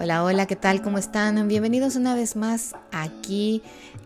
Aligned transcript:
Hola, 0.00 0.22
hola, 0.22 0.46
¿qué 0.46 0.54
tal? 0.54 0.80
¿Cómo 0.80 0.96
están? 0.96 1.48
Bienvenidos 1.48 1.96
una 1.96 2.14
vez 2.14 2.36
más 2.36 2.76
aquí 2.92 3.62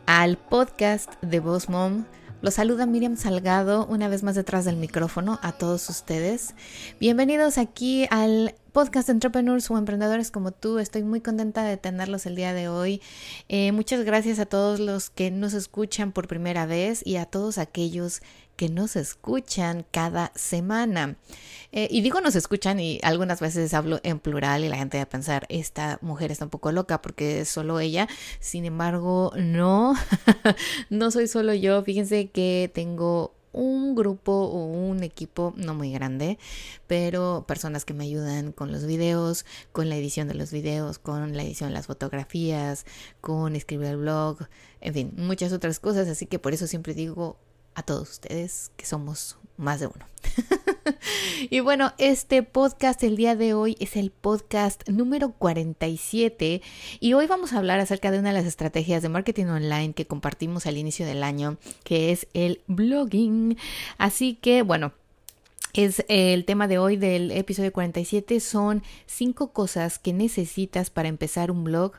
al 0.06 0.38
podcast 0.38 1.12
de 1.20 1.38
Boss 1.38 1.68
Mom. 1.68 2.06
Los 2.40 2.54
saluda 2.54 2.86
Miriam 2.86 3.18
Salgado 3.18 3.84
una 3.84 4.08
vez 4.08 4.22
más 4.22 4.34
detrás 4.34 4.64
del 4.64 4.76
micrófono 4.76 5.38
a 5.42 5.52
todos 5.52 5.90
ustedes. 5.90 6.54
Bienvenidos 6.98 7.58
aquí 7.58 8.06
al 8.08 8.54
podcast 8.72 9.10
entrepreneurs 9.10 9.70
o 9.70 9.76
emprendedores 9.76 10.30
como 10.30 10.50
tú. 10.50 10.78
Estoy 10.78 11.02
muy 11.02 11.20
contenta 11.20 11.62
de 11.62 11.76
tenerlos 11.76 12.24
el 12.26 12.36
día 12.36 12.54
de 12.54 12.68
hoy. 12.68 13.02
Eh, 13.48 13.70
muchas 13.72 14.04
gracias 14.04 14.38
a 14.38 14.46
todos 14.46 14.80
los 14.80 15.10
que 15.10 15.30
nos 15.30 15.52
escuchan 15.52 16.12
por 16.12 16.26
primera 16.26 16.64
vez 16.64 17.06
y 17.06 17.16
a 17.16 17.26
todos 17.26 17.58
aquellos 17.58 18.22
que 18.56 18.68
nos 18.68 18.96
escuchan 18.96 19.84
cada 19.90 20.32
semana. 20.34 21.16
Eh, 21.72 21.88
y 21.90 22.00
digo 22.00 22.20
nos 22.20 22.34
escuchan 22.34 22.80
y 22.80 22.98
algunas 23.02 23.40
veces 23.40 23.74
hablo 23.74 24.00
en 24.02 24.18
plural 24.18 24.64
y 24.64 24.68
la 24.68 24.76
gente 24.76 24.98
va 24.98 25.04
a 25.04 25.08
pensar, 25.08 25.46
esta 25.48 25.98
mujer 26.00 26.30
está 26.30 26.44
un 26.44 26.50
poco 26.50 26.72
loca 26.72 27.02
porque 27.02 27.40
es 27.40 27.48
solo 27.48 27.78
ella. 27.78 28.08
Sin 28.40 28.64
embargo, 28.64 29.32
no, 29.36 29.94
no 30.90 31.10
soy 31.10 31.28
solo 31.28 31.52
yo. 31.54 31.82
Fíjense 31.82 32.30
que 32.30 32.70
tengo 32.72 33.34
un 33.52 33.94
grupo 33.94 34.32
o 34.32 34.66
un 34.66 35.02
equipo 35.02 35.52
no 35.56 35.74
muy 35.74 35.92
grande, 35.92 36.38
pero 36.86 37.44
personas 37.46 37.84
que 37.84 37.94
me 37.94 38.04
ayudan 38.04 38.52
con 38.52 38.72
los 38.72 38.84
videos, 38.86 39.44
con 39.72 39.88
la 39.88 39.96
edición 39.96 40.28
de 40.28 40.34
los 40.34 40.52
videos, 40.52 40.98
con 40.98 41.36
la 41.36 41.42
edición 41.42 41.70
de 41.70 41.74
las 41.74 41.86
fotografías, 41.86 42.86
con 43.20 43.56
escribir 43.56 43.88
el 43.88 43.98
blog, 43.98 44.38
en 44.80 44.94
fin, 44.94 45.12
muchas 45.16 45.52
otras 45.52 45.80
cosas, 45.80 46.08
así 46.08 46.26
que 46.26 46.38
por 46.38 46.54
eso 46.54 46.66
siempre 46.66 46.94
digo 46.94 47.36
a 47.74 47.82
todos 47.82 48.10
ustedes 48.10 48.70
que 48.76 48.86
somos 48.86 49.38
más 49.56 49.80
de 49.80 49.86
uno. 49.86 50.06
y 51.50 51.60
bueno, 51.60 51.92
este 51.98 52.42
podcast 52.42 53.02
el 53.02 53.16
día 53.16 53.36
de 53.36 53.54
hoy 53.54 53.76
es 53.80 53.96
el 53.96 54.10
podcast 54.10 54.88
número 54.88 55.32
47 55.32 56.62
y 57.00 57.12
hoy 57.12 57.26
vamos 57.26 57.52
a 57.52 57.58
hablar 57.58 57.80
acerca 57.80 58.10
de 58.10 58.18
una 58.18 58.30
de 58.30 58.34
las 58.34 58.46
estrategias 58.46 59.02
de 59.02 59.08
marketing 59.08 59.46
online 59.46 59.92
que 59.92 60.06
compartimos 60.06 60.66
al 60.66 60.78
inicio 60.78 61.06
del 61.06 61.22
año, 61.22 61.58
que 61.84 62.12
es 62.12 62.26
el 62.34 62.62
blogging. 62.66 63.56
Así 63.98 64.34
que 64.34 64.62
bueno, 64.62 64.92
es 65.74 66.04
el 66.08 66.44
tema 66.44 66.68
de 66.68 66.78
hoy 66.78 66.96
del 66.96 67.30
episodio 67.30 67.72
47 67.72 68.40
son 68.40 68.82
cinco 69.06 69.52
cosas 69.52 69.98
que 69.98 70.12
necesitas 70.12 70.90
para 70.90 71.08
empezar 71.08 71.50
un 71.50 71.64
blog 71.64 71.92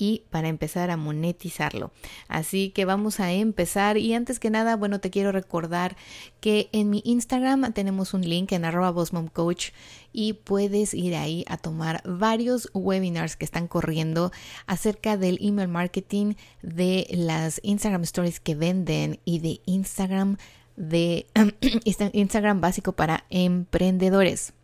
y 0.00 0.22
para 0.30 0.48
empezar 0.48 0.90
a 0.90 0.96
monetizarlo. 0.96 1.92
Así 2.26 2.70
que 2.70 2.86
vamos 2.86 3.20
a 3.20 3.32
empezar 3.32 3.98
y 3.98 4.14
antes 4.14 4.40
que 4.40 4.48
nada, 4.48 4.74
bueno, 4.74 4.98
te 4.98 5.10
quiero 5.10 5.30
recordar 5.30 5.94
que 6.40 6.70
en 6.72 6.88
mi 6.88 7.02
Instagram 7.04 7.74
tenemos 7.74 8.14
un 8.14 8.22
link 8.22 8.50
en 8.52 8.64
arroba 8.64 8.94
coach 9.32 9.72
y 10.10 10.32
puedes 10.32 10.94
ir 10.94 11.14
ahí 11.14 11.44
a 11.48 11.58
tomar 11.58 12.02
varios 12.06 12.70
webinars 12.72 13.36
que 13.36 13.44
están 13.44 13.68
corriendo 13.68 14.32
acerca 14.66 15.18
del 15.18 15.38
email 15.42 15.68
marketing, 15.68 16.34
de 16.62 17.06
las 17.10 17.60
Instagram 17.62 18.02
stories 18.04 18.40
que 18.40 18.54
venden 18.54 19.20
y 19.26 19.40
de 19.40 19.60
Instagram 19.66 20.38
de 20.76 21.26
Instagram 22.14 22.62
básico 22.62 22.92
para 22.92 23.26
emprendedores. 23.28 24.54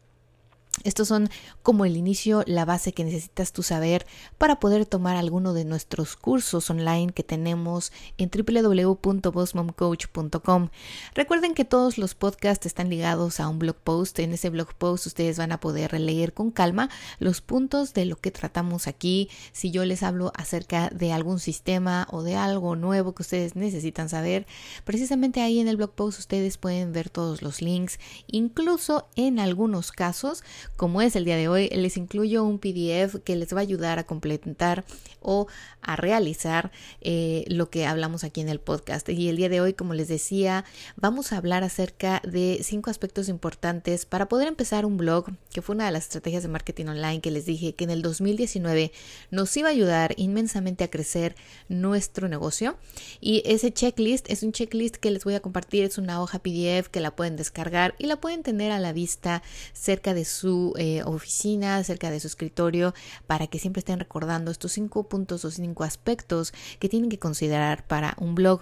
Estos 0.85 1.09
son 1.09 1.31
como 1.63 1.85
el 1.85 1.97
inicio, 1.97 2.45
la 2.47 2.65
base 2.65 2.93
que 2.93 3.03
necesitas 3.03 3.53
tú 3.53 3.63
saber 3.63 4.07
para 4.39 4.61
poder 4.61 4.87
tomar 4.87 5.17
alguno 5.17 5.53
de 5.55 5.65
nuestros 5.65 6.15
cursos 6.17 6.71
online 6.71 7.13
que 7.13 7.25
tenemos 7.25 7.93
en 8.19 8.31
www.bossmomcoach.com. 8.31 10.69
Recuerden 11.15 11.55
que 11.55 11.65
todos 11.65 11.97
los 11.99 12.15
podcasts 12.15 12.67
están 12.67 12.91
ligados 12.91 13.41
a 13.41 13.49
un 13.49 13.59
blog 13.59 13.77
post. 13.77 14.19
En 14.19 14.35
ese 14.35 14.51
blog 14.51 14.75
post 14.75 15.07
ustedes 15.07 15.39
van 15.39 15.51
a 15.51 15.61
poder 15.61 15.99
leer 15.99 16.35
con 16.35 16.51
calma 16.51 16.91
los 17.19 17.41
puntos 17.41 17.95
de 17.95 18.05
lo 18.05 18.17
que 18.17 18.31
tratamos 18.31 18.87
aquí. 18.87 19.31
Si 19.53 19.71
yo 19.71 19.87
les 19.87 20.03
hablo 20.03 20.31
acerca 20.37 20.91
de 20.91 21.13
algún 21.13 21.41
sistema 21.41 22.07
o 22.11 22.23
de 22.23 22.37
algo 22.37 22.77
nuevo 22.77 23.15
que 23.15 23.23
ustedes 23.23 23.57
necesitan 23.57 24.09
saber, 24.09 24.47
precisamente 24.85 25.41
ahí 25.41 25.59
en 25.59 25.69
el 25.69 25.79
blog 25.79 25.93
post 25.93 26.19
ustedes 26.19 26.59
pueden 26.59 26.93
ver 26.93 27.09
todos 27.09 27.41
los 27.43 27.63
links. 27.63 27.99
Incluso 28.27 29.09
en 29.17 29.41
algunos 29.41 29.91
casos 29.91 30.45
como 30.77 31.03
es 31.03 31.17
el 31.17 31.25
día 31.25 31.37
de 31.37 31.49
hoy, 31.49 31.69
les 31.69 31.97
incluyo 31.97 32.45
un 32.45 32.59
PDF 32.59 33.17
que 33.25 33.37
les 33.37 33.55
va 33.55 33.59
a 33.59 33.63
ayudar 33.63 33.99
a 33.99 34.05
completar 34.05 34.85
o 35.21 35.47
a 35.83 35.97
realizar 35.97 36.71
eh, 37.01 37.45
lo 37.49 37.71
que 37.71 37.87
hablamos 37.87 38.25
aquí 38.25 38.41
en 38.41 38.49
el 38.49 38.61
podcast. 38.61 39.09
Y 39.09 39.29
el 39.29 39.37
día 39.37 39.49
de 39.49 39.61
hoy, 39.61 39.73
como 39.73 39.95
les 39.95 40.09
decía, 40.09 40.65
vamos 40.97 41.33
a 41.33 41.37
hablar 41.37 41.65
acerca 41.65 42.21
de 42.25 42.61
cinco 42.63 42.91
aspectos 42.91 43.29
importantes 43.29 44.07
para 44.07 44.29
poder 44.29 44.49
empezar 44.49 44.85
un 44.85 44.97
blog, 44.97 45.27
que 45.53 45.63
fue 45.63 45.75
una 45.75 45.87
de 45.87 45.93
las 45.93 46.05
estrategias 46.05 46.43
de 46.43 46.49
marketing 46.49 46.87
online 46.87 47.21
que 47.21 47.31
les 47.31 47.47
dije 47.47 47.75
que 47.75 47.85
en 47.85 47.91
el 47.91 48.03
2019 48.03 48.93
nos 49.31 49.57
iba 49.57 49.69
a 49.69 49.73
ayudar 49.73 50.15
inmensamente 50.17 50.85
a 50.85 50.91
crecer 50.91 51.37
nuestro 51.69 52.29
negocio. 52.29 52.77
Y 53.21 53.43
ese 53.47 53.73
checklist 53.73 54.31
es 54.31 54.43
un 54.43 54.53
checklist 54.53 54.97
que 54.97 55.11
les 55.11 55.25
voy 55.25 55.35
a 55.35 55.41
compartir, 55.41 55.85
es 55.85 55.99
una 55.99 56.23
hoja 56.23 56.39
PDF 56.39 56.89
que 56.89 57.01
la 57.01 57.15
pueden 57.15 57.37
descargar 57.37 57.95
y 57.99 58.07
la 58.07 58.21
pueden 58.21 58.43
tener 58.43 58.73
a 58.73 58.79
la 58.79 58.93
vista 58.93 59.43
cerca 59.73 60.15
de 60.15 60.25
su 60.25 60.56
eh, 60.77 61.03
oficina, 61.05 61.83
cerca 61.85 62.11
de 62.11 62.21
su 62.21 62.27
escritorio, 62.27 62.95
para 63.27 63.47
que 63.47 63.59
siempre 63.59 63.81
estén 63.81 63.99
recordando 63.99 64.51
estos 64.51 64.73
cinco 64.73 65.09
puntos 65.09 65.45
o 65.45 65.51
cinco 65.51 65.85
aspectos 65.85 66.53
que 66.79 66.89
tienen 66.89 67.11
que 67.11 67.19
considerar 67.19 67.87
para 67.87 68.15
un 68.19 68.35
blog. 68.35 68.61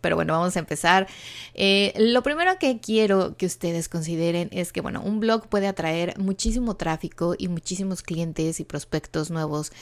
Pero 0.00 0.16
bueno, 0.16 0.32
vamos 0.34 0.56
a 0.56 0.60
empezar. 0.60 1.08
Eh, 1.54 1.92
lo 1.98 2.22
primero 2.22 2.58
que 2.58 2.80
quiero 2.80 3.36
que 3.36 3.46
ustedes 3.46 3.88
consideren 3.88 4.48
es 4.52 4.72
que, 4.72 4.80
bueno, 4.80 5.02
un 5.02 5.20
blog 5.20 5.48
puede 5.48 5.66
atraer 5.66 6.16
muchísimo 6.18 6.76
tráfico 6.76 7.34
y 7.36 7.48
muchísimos 7.48 8.02
clientes 8.02 8.60
y 8.60 8.64
prospectos 8.64 9.30
nuevos 9.30 9.72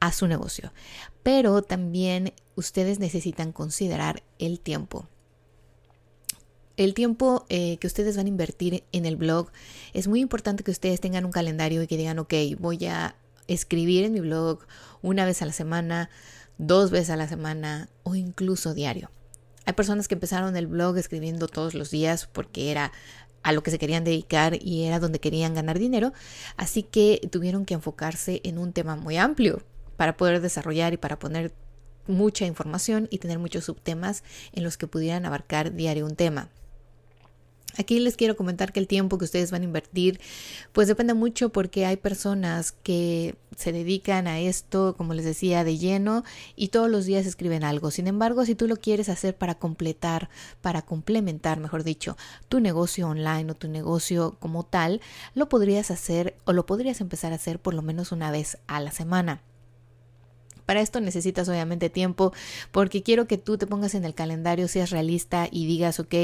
a 0.00 0.12
su 0.12 0.26
negocio. 0.26 0.72
Pero 1.22 1.62
también 1.62 2.32
ustedes 2.56 2.98
necesitan 2.98 3.52
considerar 3.52 4.22
el 4.38 4.60
tiempo. 4.60 5.06
El 6.80 6.94
tiempo 6.94 7.44
eh, 7.50 7.76
que 7.76 7.86
ustedes 7.86 8.16
van 8.16 8.24
a 8.24 8.30
invertir 8.30 8.84
en 8.92 9.04
el 9.04 9.16
blog 9.16 9.50
es 9.92 10.08
muy 10.08 10.20
importante 10.20 10.64
que 10.64 10.70
ustedes 10.70 10.98
tengan 10.98 11.26
un 11.26 11.30
calendario 11.30 11.82
y 11.82 11.86
que 11.86 11.98
digan, 11.98 12.18
ok, 12.18 12.32
voy 12.58 12.86
a 12.86 13.16
escribir 13.48 14.04
en 14.04 14.14
mi 14.14 14.20
blog 14.20 14.60
una 15.02 15.26
vez 15.26 15.42
a 15.42 15.44
la 15.44 15.52
semana, 15.52 16.08
dos 16.56 16.90
veces 16.90 17.10
a 17.10 17.16
la 17.18 17.28
semana 17.28 17.90
o 18.02 18.14
incluso 18.14 18.72
diario. 18.72 19.10
Hay 19.66 19.74
personas 19.74 20.08
que 20.08 20.14
empezaron 20.14 20.56
el 20.56 20.68
blog 20.68 20.96
escribiendo 20.96 21.48
todos 21.48 21.74
los 21.74 21.90
días 21.90 22.30
porque 22.32 22.70
era 22.70 22.92
a 23.42 23.52
lo 23.52 23.62
que 23.62 23.70
se 23.70 23.78
querían 23.78 24.02
dedicar 24.02 24.56
y 24.58 24.84
era 24.84 25.00
donde 25.00 25.20
querían 25.20 25.52
ganar 25.52 25.78
dinero, 25.78 26.14
así 26.56 26.82
que 26.82 27.20
tuvieron 27.30 27.66
que 27.66 27.74
enfocarse 27.74 28.40
en 28.42 28.56
un 28.56 28.72
tema 28.72 28.96
muy 28.96 29.18
amplio 29.18 29.62
para 29.98 30.16
poder 30.16 30.40
desarrollar 30.40 30.94
y 30.94 30.96
para 30.96 31.18
poner 31.18 31.52
mucha 32.06 32.46
información 32.46 33.06
y 33.10 33.18
tener 33.18 33.38
muchos 33.38 33.66
subtemas 33.66 34.24
en 34.52 34.64
los 34.64 34.78
que 34.78 34.86
pudieran 34.86 35.26
abarcar 35.26 35.74
diario 35.74 36.06
un 36.06 36.16
tema. 36.16 36.48
Aquí 37.78 38.00
les 38.00 38.16
quiero 38.16 38.36
comentar 38.36 38.72
que 38.72 38.80
el 38.80 38.86
tiempo 38.86 39.18
que 39.18 39.24
ustedes 39.24 39.50
van 39.50 39.62
a 39.62 39.64
invertir 39.64 40.20
pues 40.72 40.88
depende 40.88 41.14
mucho 41.14 41.50
porque 41.50 41.86
hay 41.86 41.96
personas 41.96 42.72
que 42.72 43.36
se 43.56 43.72
dedican 43.72 44.26
a 44.26 44.40
esto, 44.40 44.94
como 44.96 45.14
les 45.14 45.24
decía, 45.24 45.64
de 45.64 45.78
lleno 45.78 46.24
y 46.56 46.68
todos 46.68 46.90
los 46.90 47.04
días 47.04 47.26
escriben 47.26 47.64
algo. 47.64 47.90
Sin 47.90 48.06
embargo, 48.06 48.44
si 48.44 48.54
tú 48.54 48.66
lo 48.66 48.76
quieres 48.76 49.08
hacer 49.08 49.36
para 49.36 49.56
completar, 49.56 50.30
para 50.60 50.82
complementar, 50.82 51.60
mejor 51.60 51.84
dicho, 51.84 52.16
tu 52.48 52.60
negocio 52.60 53.08
online 53.08 53.50
o 53.50 53.54
tu 53.54 53.68
negocio 53.68 54.36
como 54.40 54.64
tal, 54.64 55.00
lo 55.34 55.48
podrías 55.48 55.90
hacer 55.90 56.36
o 56.44 56.52
lo 56.52 56.66
podrías 56.66 57.00
empezar 57.00 57.32
a 57.32 57.36
hacer 57.36 57.58
por 57.58 57.74
lo 57.74 57.82
menos 57.82 58.12
una 58.12 58.30
vez 58.30 58.58
a 58.66 58.80
la 58.80 58.92
semana. 58.92 59.42
Para 60.70 60.82
esto 60.82 61.00
necesitas 61.00 61.48
obviamente 61.48 61.90
tiempo 61.90 62.32
porque 62.70 63.02
quiero 63.02 63.26
que 63.26 63.38
tú 63.38 63.58
te 63.58 63.66
pongas 63.66 63.96
en 63.96 64.04
el 64.04 64.14
calendario, 64.14 64.68
seas 64.68 64.90
realista 64.90 65.48
y 65.50 65.66
digas, 65.66 65.98
ok, 65.98 66.14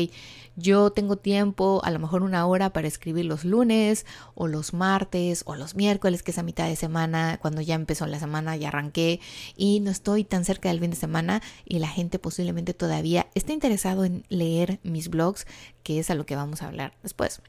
yo 0.55 0.91
tengo 0.91 1.17
tiempo, 1.17 1.81
a 1.83 1.91
lo 1.91 1.99
mejor 1.99 2.23
una 2.23 2.47
hora 2.47 2.71
para 2.71 2.87
escribir 2.87 3.25
los 3.25 3.45
lunes 3.45 4.07
o 4.37 4.47
los 4.47 4.73
martes 4.73 5.43
o 5.47 5.57
los 5.57 5.75
miércoles, 5.75 6.23
que 6.23 6.31
es 6.31 6.39
a 6.39 6.45
mitad 6.45 6.69
de 6.69 6.77
semana, 6.77 7.41
cuando 7.43 7.61
ya 7.61 7.75
empezó 7.75 8.07
la 8.07 8.21
semana, 8.21 8.55
ya 8.55 8.69
arranqué 8.69 9.19
y 9.57 9.81
no 9.81 9.91
estoy 9.91 10.23
tan 10.23 10.45
cerca 10.45 10.69
del 10.69 10.79
fin 10.79 10.91
de 10.91 10.97
semana 10.97 11.43
y 11.65 11.81
la 11.81 11.89
gente 11.89 12.21
posiblemente 12.21 12.73
todavía 12.73 13.27
está 13.35 13.53
interesado 13.53 14.05
en 14.05 14.27
leer 14.29 14.79
mis 14.85 15.09
blogs, 15.09 15.45
que 15.83 15.99
es 15.99 16.09
a 16.09 16.15
lo 16.15 16.25
que 16.25 16.37
vamos 16.37 16.63
a 16.63 16.69
hablar 16.69 16.93
después. 17.03 17.41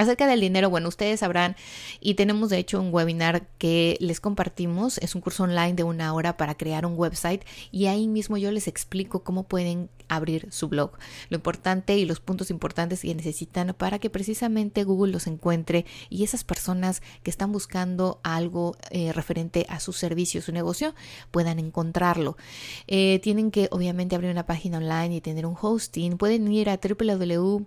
Acerca 0.00 0.26
del 0.26 0.40
dinero, 0.40 0.70
bueno, 0.70 0.88
ustedes 0.88 1.20
sabrán 1.20 1.56
y 2.00 2.14
tenemos 2.14 2.48
de 2.48 2.56
hecho 2.56 2.80
un 2.80 2.88
webinar 2.90 3.46
que 3.58 3.98
les 4.00 4.18
compartimos, 4.18 4.96
es 4.96 5.14
un 5.14 5.20
curso 5.20 5.42
online 5.42 5.74
de 5.74 5.82
una 5.82 6.14
hora 6.14 6.38
para 6.38 6.54
crear 6.54 6.86
un 6.86 6.94
website 6.96 7.44
y 7.70 7.84
ahí 7.84 8.08
mismo 8.08 8.38
yo 8.38 8.50
les 8.50 8.66
explico 8.66 9.22
cómo 9.22 9.42
pueden 9.42 9.90
abrir 10.08 10.48
su 10.52 10.68
blog, 10.68 10.92
lo 11.28 11.36
importante 11.36 11.98
y 11.98 12.06
los 12.06 12.18
puntos 12.18 12.50
importantes 12.50 13.02
que 13.02 13.14
necesitan 13.14 13.74
para 13.76 13.98
que 13.98 14.08
precisamente 14.08 14.84
Google 14.84 15.12
los 15.12 15.26
encuentre 15.26 15.84
y 16.08 16.24
esas 16.24 16.44
personas 16.44 17.02
que 17.22 17.28
están 17.28 17.52
buscando 17.52 18.20
algo 18.22 18.76
eh, 18.88 19.12
referente 19.12 19.66
a 19.68 19.80
su 19.80 19.92
servicio, 19.92 20.40
su 20.40 20.50
negocio, 20.50 20.94
puedan 21.30 21.58
encontrarlo. 21.58 22.38
Eh, 22.86 23.20
tienen 23.22 23.50
que 23.50 23.68
obviamente 23.70 24.14
abrir 24.14 24.30
una 24.30 24.46
página 24.46 24.78
online 24.78 25.16
y 25.16 25.20
tener 25.20 25.44
un 25.44 25.58
hosting, 25.60 26.16
pueden 26.16 26.50
ir 26.50 26.70
a 26.70 26.80
www 26.82 27.66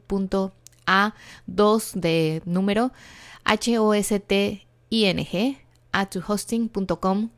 a2 0.85 1.93
de 1.93 2.41
número 2.45 2.91
H-O-S-T-I-N-G 3.45 4.67
a 5.91 6.09
hosting.com 6.27 7.29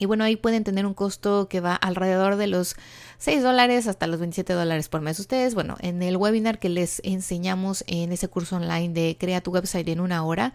y 0.00 0.06
bueno, 0.06 0.22
ahí 0.22 0.36
pueden 0.36 0.62
tener 0.62 0.86
un 0.86 0.94
costo 0.94 1.48
que 1.48 1.60
va 1.60 1.74
alrededor 1.74 2.36
de 2.36 2.46
los 2.46 2.76
6 3.18 3.42
dólares 3.42 3.88
hasta 3.88 4.06
los 4.06 4.20
27 4.20 4.52
dólares 4.52 4.88
por 4.88 5.00
mes. 5.00 5.18
Ustedes, 5.18 5.56
bueno, 5.56 5.76
en 5.80 6.04
el 6.04 6.16
webinar 6.16 6.60
que 6.60 6.68
les 6.68 7.00
enseñamos 7.02 7.82
en 7.88 8.12
ese 8.12 8.28
curso 8.28 8.56
online 8.56 8.90
de 8.90 9.16
Crea 9.18 9.40
tu 9.40 9.50
website 9.50 9.88
en 9.88 9.98
una 9.98 10.24
hora, 10.24 10.54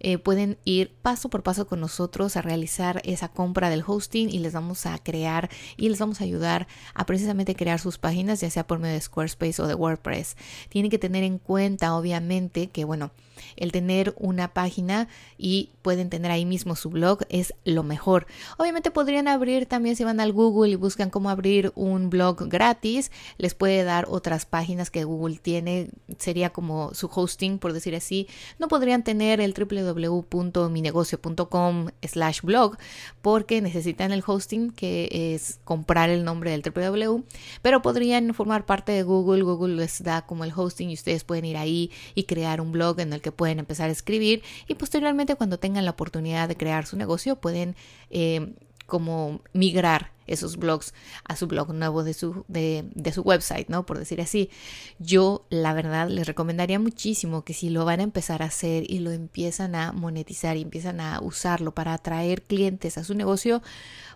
eh, 0.00 0.18
pueden 0.18 0.58
ir 0.64 0.94
paso 1.02 1.28
por 1.30 1.42
paso 1.42 1.66
con 1.66 1.80
nosotros 1.80 2.36
a 2.36 2.42
realizar 2.42 3.00
esa 3.04 3.28
compra 3.28 3.70
del 3.70 3.84
hosting 3.86 4.28
y 4.30 4.38
les 4.38 4.52
vamos 4.52 4.86
a 4.86 4.98
crear 4.98 5.50
y 5.76 5.88
les 5.88 5.98
vamos 5.98 6.20
a 6.20 6.24
ayudar 6.24 6.66
a 6.94 7.06
precisamente 7.06 7.54
crear 7.54 7.80
sus 7.80 7.98
páginas, 7.98 8.40
ya 8.40 8.50
sea 8.50 8.66
por 8.66 8.78
medio 8.78 8.94
de 8.94 9.00
Squarespace 9.00 9.62
o 9.62 9.66
de 9.66 9.74
WordPress. 9.74 10.36
Tienen 10.68 10.90
que 10.90 10.98
tener 10.98 11.24
en 11.24 11.38
cuenta, 11.38 11.96
obviamente, 11.96 12.68
que 12.68 12.84
bueno, 12.84 13.12
el 13.56 13.72
tener 13.72 14.14
una 14.18 14.52
página 14.52 15.08
y 15.38 15.70
pueden 15.82 16.10
tener 16.10 16.30
ahí 16.30 16.44
mismo 16.44 16.76
su 16.76 16.90
blog 16.90 17.20
es 17.28 17.54
lo 17.64 17.82
mejor. 17.82 18.26
Obviamente 18.58 18.90
podrían 18.90 19.28
abrir 19.28 19.66
también 19.66 19.96
si 19.96 20.04
van 20.04 20.20
al 20.20 20.32
Google 20.32 20.72
y 20.72 20.76
buscan 20.76 21.10
cómo 21.10 21.30
abrir 21.30 21.72
un 21.74 22.10
blog 22.10 22.48
gratis, 22.48 23.10
les 23.38 23.54
puede 23.54 23.84
dar 23.84 24.06
otras 24.08 24.44
páginas 24.46 24.90
que 24.90 25.04
Google 25.04 25.36
tiene, 25.36 25.90
sería 26.18 26.50
como 26.50 26.92
su 26.94 27.08
hosting 27.12 27.58
por 27.58 27.72
decir 27.72 27.94
así. 27.94 28.28
No 28.58 28.66
podrían 28.68 29.04
tener 29.04 29.40
el 29.40 29.54
www.minegocio.com 29.54 31.88
slash 32.02 32.40
blog 32.42 32.76
porque 33.22 33.60
necesitan 33.60 34.12
el 34.12 34.24
hosting 34.26 34.70
que 34.70 35.34
es 35.34 35.60
comprar 35.64 36.10
el 36.10 36.24
nombre 36.24 36.50
del 36.50 36.62
www, 36.62 37.24
pero 37.62 37.82
podrían 37.82 38.34
formar 38.34 38.66
parte 38.66 38.92
de 38.92 39.02
Google, 39.02 39.42
Google 39.42 39.76
les 39.76 40.02
da 40.02 40.22
como 40.22 40.44
el 40.44 40.52
hosting 40.54 40.90
y 40.90 40.94
ustedes 40.94 41.24
pueden 41.24 41.44
ir 41.44 41.56
ahí 41.56 41.90
y 42.14 42.24
crear 42.24 42.60
un 42.60 42.72
blog 42.72 43.00
en 43.00 43.12
el 43.12 43.20
que 43.20 43.32
pueden 43.34 43.58
empezar 43.58 43.88
a 43.88 43.92
escribir 43.92 44.42
y 44.68 44.74
posteriormente 44.74 45.36
cuando 45.36 45.58
tengan 45.58 45.84
la 45.84 45.92
oportunidad 45.92 46.48
de 46.48 46.56
crear 46.56 46.86
su 46.86 46.96
negocio 46.96 47.36
pueden 47.36 47.76
eh, 48.10 48.54
como 48.86 49.40
migrar 49.52 50.12
esos 50.26 50.56
blogs 50.56 50.94
a 51.24 51.36
su 51.36 51.46
blog 51.46 51.72
nuevo 51.74 52.02
de 52.02 52.14
su, 52.14 52.44
de, 52.48 52.84
de, 52.94 53.12
su 53.12 53.22
website, 53.22 53.68
¿no? 53.68 53.84
Por 53.84 53.98
decir 53.98 54.20
así. 54.20 54.50
Yo, 54.98 55.46
la 55.50 55.74
verdad, 55.74 56.08
les 56.08 56.26
recomendaría 56.26 56.78
muchísimo 56.78 57.44
que 57.44 57.54
si 57.54 57.70
lo 57.70 57.84
van 57.84 58.00
a 58.00 58.04
empezar 58.04 58.42
a 58.42 58.46
hacer 58.46 58.90
y 58.90 59.00
lo 59.00 59.10
empiezan 59.10 59.74
a 59.74 59.92
monetizar 59.92 60.56
y 60.56 60.62
empiezan 60.62 61.00
a 61.00 61.20
usarlo 61.20 61.74
para 61.74 61.94
atraer 61.94 62.42
clientes 62.42 62.96
a 62.96 63.04
su 63.04 63.14
negocio, 63.14 63.62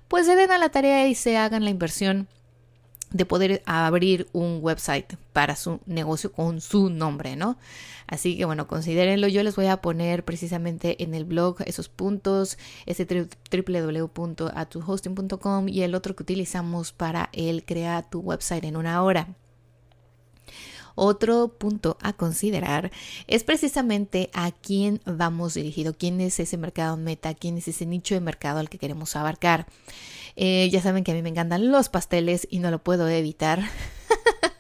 pues 0.09 0.27
se 0.27 0.37
den 0.37 0.51
a 0.51 0.59
la 0.59 0.71
tarea 0.71 1.07
y 1.09 1.15
se 1.15 1.37
hagan 1.37 1.65
la 1.65 1.71
inversión 1.71 2.29
de 3.11 3.25
poder 3.25 3.63
abrir 3.65 4.29
un 4.33 4.59
website 4.61 5.15
para 5.33 5.55
su 5.57 5.81
negocio 5.87 6.31
con 6.33 6.61
su 6.61 6.91
nombre, 6.91 7.37
¿no? 7.37 7.57
Así 8.07 8.37
que 8.37 8.45
bueno, 8.45 8.67
considérenlo. 8.67 9.29
Yo 9.29 9.43
les 9.43 9.57
voy 9.57 9.67
a 9.67 9.81
poner 9.83 10.25
precisamente 10.25 11.03
en 11.03 11.15
el 11.15 11.25
blog 11.25 11.57
esos 11.67 11.89
puntos, 11.89 12.59
ese 12.87 13.07
www.atuhosting.com 13.07 15.69
y 15.69 15.83
el 15.83 15.95
otro 15.95 16.17
que 16.17 16.23
utilizamos 16.23 16.93
para 16.93 17.29
el 17.33 17.65
crear 17.65 18.09
tu 18.09 18.21
website 18.21 18.65
en 18.65 18.77
una 18.77 19.03
hora. 19.03 19.29
Otro 21.01 21.47
punto 21.47 21.97
a 22.03 22.13
considerar 22.13 22.91
es 23.29 23.45
precisamente 23.45 24.31
a 24.33 24.51
quién 24.51 25.01
vamos 25.07 25.55
dirigido, 25.55 25.95
quién 25.97 26.21
es 26.21 26.41
ese 26.41 26.57
mercado 26.57 26.97
meta, 26.97 27.35
quién 27.35 27.57
es 27.57 27.69
ese 27.69 27.87
nicho 27.87 28.17
de 28.17 28.21
mercado 28.21 28.59
al 28.59 28.69
que 28.69 28.79
queremos 28.79 29.15
abarcar. 29.15 29.67
Eh, 30.35 30.69
ya 30.73 30.83
saben 30.83 31.05
que 31.05 31.13
a 31.13 31.15
mí 31.15 31.23
me 31.23 31.29
encantan 31.29 31.71
los 31.71 31.89
pasteles 31.89 32.49
y 32.51 32.59
no 32.59 32.73
lo 32.73 32.83
puedo 32.83 33.09
evitar. 33.09 33.63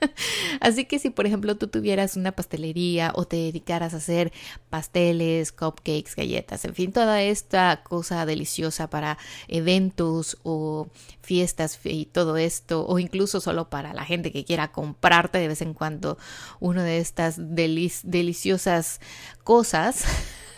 Así 0.61 0.85
que 0.85 0.99
si 0.99 1.11
por 1.11 1.27
ejemplo 1.27 1.57
tú 1.57 1.69
tuvieras 1.69 2.17
una 2.17 2.33
pastelería 2.33 3.13
o 3.15 3.27
te 3.27 3.37
dedicaras 3.37 3.95
a 3.95 3.99
hacer 3.99 4.33
pasteles, 4.71 5.53
cupcakes, 5.53 6.15
galletas, 6.17 6.65
en 6.65 6.75
fin, 6.75 6.93
toda 6.93 7.23
esta 7.23 7.83
cosa 7.83 8.27
deliciosa 8.27 8.91
para 8.91 9.19
eventos 9.49 10.39
o 10.43 10.89
fiestas 11.21 11.79
y 11.85 12.07
todo 12.07 12.37
esto, 12.37 12.87
o 12.87 12.99
incluso 12.99 13.41
solo 13.41 13.69
para 13.71 13.93
la 13.93 14.05
gente 14.05 14.33
que 14.33 14.45
quiera 14.45 14.73
comprarte 14.73 15.39
de 15.39 15.49
vez 15.49 15.63
en 15.63 15.75
cuando 15.75 16.19
una 16.61 16.85
de 16.85 16.99
estas 16.99 17.37
deliciosas 17.39 19.01
cosas. 19.45 20.05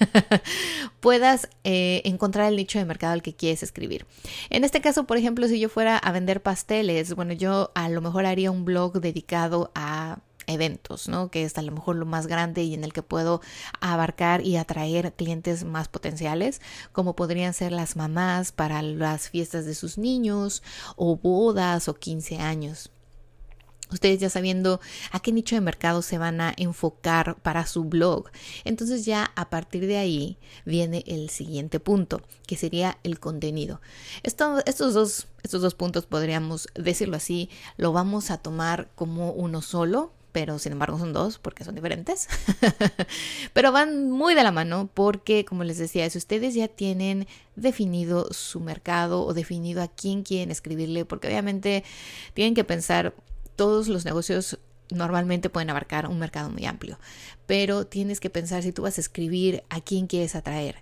puedas 1.00 1.48
eh, 1.64 2.02
encontrar 2.04 2.48
el 2.48 2.56
nicho 2.56 2.78
de 2.78 2.84
mercado 2.84 3.12
al 3.12 3.22
que 3.22 3.34
quieres 3.34 3.62
escribir. 3.62 4.06
En 4.50 4.64
este 4.64 4.80
caso, 4.80 5.04
por 5.04 5.16
ejemplo, 5.16 5.48
si 5.48 5.60
yo 5.60 5.68
fuera 5.68 5.98
a 5.98 6.12
vender 6.12 6.42
pasteles, 6.42 7.14
bueno, 7.14 7.32
yo 7.32 7.70
a 7.74 7.88
lo 7.88 8.00
mejor 8.00 8.26
haría 8.26 8.50
un 8.50 8.64
blog 8.64 9.00
dedicado 9.00 9.70
a 9.74 10.18
eventos, 10.46 11.08
¿no? 11.08 11.30
Que 11.30 11.44
es 11.44 11.56
a 11.58 11.62
lo 11.62 11.72
mejor 11.72 11.96
lo 11.96 12.06
más 12.06 12.26
grande 12.26 12.62
y 12.62 12.74
en 12.74 12.84
el 12.84 12.92
que 12.92 13.02
puedo 13.02 13.40
abarcar 13.80 14.44
y 14.44 14.56
atraer 14.56 15.12
clientes 15.12 15.64
más 15.64 15.88
potenciales, 15.88 16.60
como 16.92 17.14
podrían 17.14 17.54
ser 17.54 17.72
las 17.72 17.96
mamás 17.96 18.52
para 18.52 18.82
las 18.82 19.28
fiestas 19.30 19.64
de 19.64 19.74
sus 19.74 19.98
niños 19.98 20.62
o 20.96 21.16
bodas 21.16 21.88
o 21.88 21.94
15 21.94 22.38
años. 22.38 22.90
Ustedes 23.90 24.20
ya 24.20 24.30
sabiendo 24.30 24.80
a 25.12 25.20
qué 25.20 25.32
nicho 25.32 25.54
de 25.54 25.60
mercado 25.60 26.02
se 26.02 26.18
van 26.18 26.40
a 26.40 26.54
enfocar 26.56 27.36
para 27.42 27.66
su 27.66 27.84
blog. 27.84 28.30
Entonces 28.64 29.04
ya 29.04 29.32
a 29.36 29.50
partir 29.50 29.86
de 29.86 29.98
ahí 29.98 30.38
viene 30.64 31.04
el 31.06 31.30
siguiente 31.30 31.80
punto, 31.80 32.22
que 32.46 32.56
sería 32.56 32.98
el 33.02 33.18
contenido. 33.18 33.80
estos, 34.22 34.94
dos, 34.94 35.26
estos 35.42 35.62
dos 35.62 35.74
puntos 35.74 36.06
podríamos 36.06 36.68
decirlo 36.74 37.16
así, 37.16 37.50
lo 37.76 37.92
vamos 37.92 38.30
a 38.30 38.38
tomar 38.38 38.88
como 38.94 39.32
uno 39.32 39.62
solo, 39.62 40.12
pero 40.32 40.58
sin 40.58 40.72
embargo 40.72 40.98
son 40.98 41.12
dos 41.12 41.38
porque 41.38 41.64
son 41.64 41.74
diferentes. 41.74 42.28
pero 43.52 43.72
van 43.72 44.10
muy 44.10 44.34
de 44.34 44.42
la 44.42 44.52
mano 44.52 44.88
porque, 44.92 45.44
como 45.44 45.64
les 45.64 45.78
decía, 45.78 46.08
si 46.10 46.18
ustedes 46.18 46.54
ya 46.54 46.68
tienen 46.68 47.26
definido 47.56 48.32
su 48.32 48.60
mercado 48.60 49.24
o 49.24 49.34
definido 49.34 49.82
a 49.82 49.88
quién 49.88 50.22
quieren 50.22 50.50
escribirle, 50.50 51.04
porque 51.04 51.28
obviamente 51.28 51.84
tienen 52.34 52.54
que 52.54 52.64
pensar 52.64 53.14
todos 53.60 53.88
los 53.88 54.06
negocios 54.06 54.58
normalmente 54.88 55.50
pueden 55.50 55.68
abarcar 55.68 56.06
un 56.06 56.18
mercado 56.18 56.48
muy 56.48 56.64
amplio, 56.64 56.98
pero 57.44 57.86
tienes 57.86 58.18
que 58.18 58.30
pensar 58.30 58.62
si 58.62 58.72
tú 58.72 58.80
vas 58.80 58.96
a 58.96 59.02
escribir 59.02 59.64
a 59.68 59.82
quién 59.82 60.06
quieres 60.06 60.34
atraer. 60.34 60.76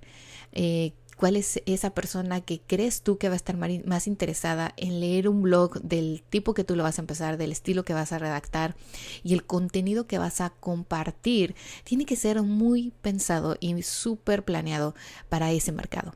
Eh, 0.53 0.93
¿Cuál 1.17 1.35
es 1.35 1.61
esa 1.67 1.91
persona 1.91 2.41
que 2.41 2.61
crees 2.61 3.03
tú 3.03 3.19
que 3.19 3.29
va 3.29 3.33
a 3.33 3.37
estar 3.37 3.57
más 3.57 4.07
interesada 4.07 4.75
en 4.77 5.01
leer 5.01 5.29
un 5.29 5.43
blog 5.43 5.83
del 5.83 6.23
tipo 6.31 6.55
que 6.55 6.63
tú 6.63 6.77
lo 6.77 6.85
vas 6.85 7.01
a 7.01 7.03
empezar, 7.03 7.37
del 7.37 7.51
estilo 7.51 7.83
que 7.83 7.95
vas 7.95 8.13
a 8.13 8.21
redactar 8.21 8.77
y 9.25 9.35
el 9.35 9.45
contenido 9.45 10.07
que 10.07 10.19
vas 10.19 10.41
a 10.41 10.51
compartir? 10.51 11.57
Tiene 11.83 12.07
que 12.07 12.15
ser 12.15 12.41
muy 12.43 12.93
pensado 13.03 13.57
y 13.59 13.83
súper 13.83 14.45
planeado 14.45 14.95
para 15.29 15.51
ese 15.51 15.73
mercado. 15.73 16.15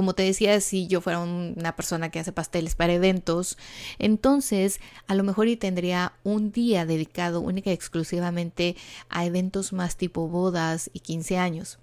Como 0.00 0.14
te 0.14 0.22
decía, 0.22 0.58
si 0.62 0.86
yo 0.86 1.02
fuera 1.02 1.18
una 1.18 1.76
persona 1.76 2.10
que 2.10 2.20
hace 2.20 2.32
pasteles 2.32 2.74
para 2.74 2.94
eventos, 2.94 3.58
entonces 3.98 4.80
a 5.06 5.14
lo 5.14 5.24
mejor 5.24 5.46
y 5.48 5.58
tendría 5.58 6.14
un 6.24 6.52
día 6.52 6.86
dedicado 6.86 7.42
única 7.42 7.68
y 7.68 7.74
exclusivamente 7.74 8.76
a 9.10 9.26
eventos 9.26 9.74
más 9.74 9.98
tipo 9.98 10.26
bodas 10.26 10.88
y 10.94 11.00
15 11.00 11.36
años. 11.36 11.80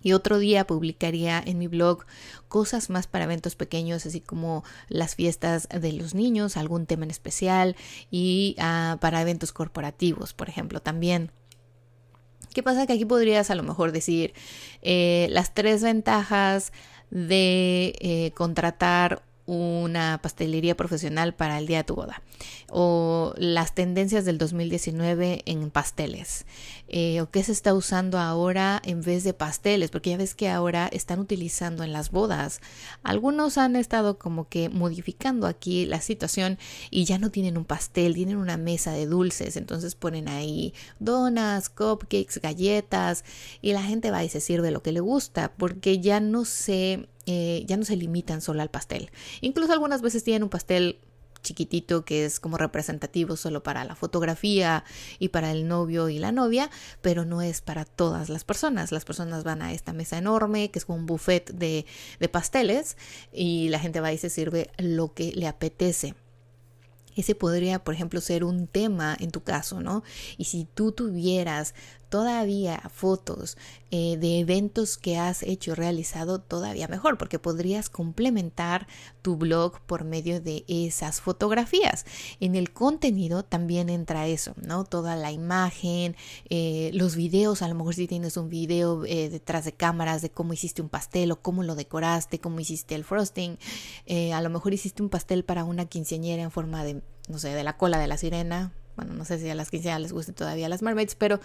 Y 0.00 0.12
otro 0.12 0.38
día 0.38 0.68
publicaría 0.68 1.42
en 1.44 1.58
mi 1.58 1.66
blog 1.66 2.06
cosas 2.46 2.90
más 2.90 3.08
para 3.08 3.24
eventos 3.24 3.56
pequeños, 3.56 4.06
así 4.06 4.20
como 4.20 4.62
las 4.86 5.16
fiestas 5.16 5.68
de 5.68 5.92
los 5.92 6.14
niños, 6.14 6.56
algún 6.56 6.86
tema 6.86 7.06
en 7.06 7.10
especial 7.10 7.74
y 8.12 8.54
ah, 8.60 8.98
para 9.00 9.20
eventos 9.20 9.50
corporativos, 9.50 10.32
por 10.32 10.48
ejemplo, 10.48 10.80
también. 10.80 11.32
¿Qué 12.52 12.62
pasa? 12.64 12.86
Que 12.86 12.94
aquí 12.94 13.04
podrías 13.04 13.50
a 13.50 13.54
lo 13.54 13.62
mejor 13.62 13.92
decir 13.92 14.34
eh, 14.82 15.28
las 15.30 15.54
tres 15.54 15.82
ventajas 15.82 16.72
de 17.10 17.94
eh, 18.00 18.32
contratar 18.34 19.22
una 19.50 20.20
pastelería 20.22 20.76
profesional 20.76 21.34
para 21.34 21.58
el 21.58 21.66
día 21.66 21.78
de 21.78 21.84
tu 21.84 21.96
boda. 21.96 22.22
O 22.70 23.34
las 23.36 23.74
tendencias 23.74 24.24
del 24.24 24.38
2019 24.38 25.42
en 25.44 25.70
pasteles. 25.70 26.46
Eh, 26.88 27.20
o 27.20 27.30
qué 27.30 27.42
se 27.42 27.52
está 27.52 27.74
usando 27.74 28.18
ahora 28.18 28.80
en 28.84 29.02
vez 29.02 29.24
de 29.24 29.32
pasteles 29.32 29.90
porque 29.90 30.10
ya 30.10 30.16
ves 30.16 30.34
que 30.34 30.48
ahora 30.48 30.88
están 30.92 31.18
utilizando 31.18 31.82
en 31.82 31.92
las 31.92 32.10
bodas. 32.12 32.60
Algunos 33.02 33.58
han 33.58 33.74
estado 33.74 34.18
como 34.18 34.48
que 34.48 34.68
modificando 34.68 35.48
aquí 35.48 35.84
la 35.84 36.00
situación 36.00 36.58
y 36.90 37.04
ya 37.04 37.18
no 37.18 37.30
tienen 37.30 37.58
un 37.58 37.64
pastel 37.64 38.14
tienen 38.14 38.36
una 38.36 38.56
mesa 38.56 38.92
de 38.92 39.06
dulces. 39.06 39.56
Entonces 39.56 39.96
ponen 39.96 40.28
ahí 40.28 40.74
donas 41.00 41.68
cupcakes 41.70 42.40
galletas 42.40 43.24
y 43.62 43.72
la 43.72 43.82
gente 43.82 44.12
va 44.12 44.22
y 44.22 44.28
se 44.28 44.40
sirve 44.40 44.70
lo 44.70 44.82
que 44.82 44.92
le 44.92 45.00
gusta 45.00 45.52
porque 45.56 45.98
ya 45.98 46.20
no 46.20 46.44
se 46.44 47.08
eh, 47.26 47.64
ya 47.66 47.76
no 47.76 47.84
se 47.84 47.96
limitan 47.96 48.40
solo 48.40 48.62
al 48.62 48.70
pastel. 48.70 49.10
Incluso 49.40 49.72
algunas 49.72 50.02
veces 50.02 50.24
tienen 50.24 50.42
un 50.42 50.48
pastel 50.48 50.98
chiquitito 51.42 52.04
que 52.04 52.24
es 52.24 52.40
como 52.40 52.58
representativo 52.58 53.36
solo 53.36 53.62
para 53.62 53.84
la 53.84 53.94
fotografía 53.94 54.84
y 55.18 55.28
para 55.28 55.50
el 55.50 55.66
novio 55.68 56.08
y 56.08 56.18
la 56.18 56.32
novia, 56.32 56.70
pero 57.00 57.24
no 57.24 57.42
es 57.42 57.60
para 57.60 57.84
todas 57.84 58.28
las 58.28 58.44
personas. 58.44 58.92
Las 58.92 59.04
personas 59.04 59.44
van 59.44 59.62
a 59.62 59.72
esta 59.72 59.92
mesa 59.92 60.18
enorme 60.18 60.70
que 60.70 60.78
es 60.78 60.84
como 60.84 60.98
un 60.98 61.06
buffet 61.06 61.50
de, 61.52 61.86
de 62.18 62.28
pasteles 62.28 62.96
y 63.32 63.68
la 63.68 63.78
gente 63.78 64.00
va 64.00 64.12
y 64.12 64.18
se 64.18 64.30
sirve 64.30 64.70
lo 64.78 65.14
que 65.14 65.32
le 65.32 65.46
apetece. 65.46 66.14
Ese 67.16 67.34
podría, 67.34 67.82
por 67.82 67.94
ejemplo, 67.94 68.20
ser 68.20 68.44
un 68.44 68.66
tema 68.66 69.16
en 69.18 69.30
tu 69.30 69.42
caso, 69.42 69.80
¿no? 69.80 70.04
Y 70.38 70.44
si 70.44 70.64
tú 70.64 70.92
tuvieras 70.92 71.74
todavía 72.10 72.82
fotos 72.92 73.56
eh, 73.92 74.16
de 74.18 74.40
eventos 74.40 74.98
que 74.98 75.16
has 75.16 75.42
hecho, 75.42 75.74
realizado, 75.74 76.40
todavía 76.40 76.88
mejor, 76.88 77.16
porque 77.16 77.38
podrías 77.38 77.88
complementar 77.88 78.86
tu 79.22 79.36
blog 79.36 79.80
por 79.80 80.04
medio 80.04 80.40
de 80.40 80.64
esas 80.68 81.20
fotografías. 81.20 82.04
En 82.40 82.56
el 82.56 82.72
contenido 82.72 83.44
también 83.44 83.88
entra 83.88 84.26
eso, 84.26 84.54
¿no? 84.56 84.84
Toda 84.84 85.16
la 85.16 85.32
imagen, 85.32 86.16
eh, 86.50 86.90
los 86.92 87.16
videos, 87.16 87.62
a 87.62 87.68
lo 87.68 87.74
mejor 87.76 87.94
si 87.94 88.06
tienes 88.06 88.36
un 88.36 88.48
video 88.48 89.04
eh, 89.06 89.28
detrás 89.30 89.64
de 89.64 89.72
cámaras 89.72 90.20
de 90.20 90.30
cómo 90.30 90.52
hiciste 90.52 90.82
un 90.82 90.88
pastel 90.88 91.30
o 91.32 91.40
cómo 91.40 91.62
lo 91.62 91.74
decoraste, 91.76 92.40
cómo 92.40 92.60
hiciste 92.60 92.94
el 92.96 93.04
frosting, 93.04 93.58
a 94.34 94.40
lo 94.40 94.50
mejor 94.50 94.74
hiciste 94.74 95.02
un 95.02 95.08
pastel 95.08 95.44
para 95.44 95.64
una 95.64 95.86
quinceañera 95.86 96.42
en 96.42 96.50
forma 96.50 96.82
de, 96.84 97.02
no 97.28 97.38
sé, 97.38 97.50
de 97.50 97.62
la 97.64 97.76
cola 97.76 97.98
de 97.98 98.08
la 98.08 98.16
sirena, 98.16 98.72
bueno, 99.00 99.14
no 99.14 99.24
sé 99.24 99.38
si 99.38 99.48
a 99.48 99.54
las 99.54 99.70
15 99.70 99.98
les 99.98 100.12
guste 100.12 100.34
todavía 100.34 100.68
las 100.68 100.82
mermaids, 100.82 101.14
pero 101.14 101.40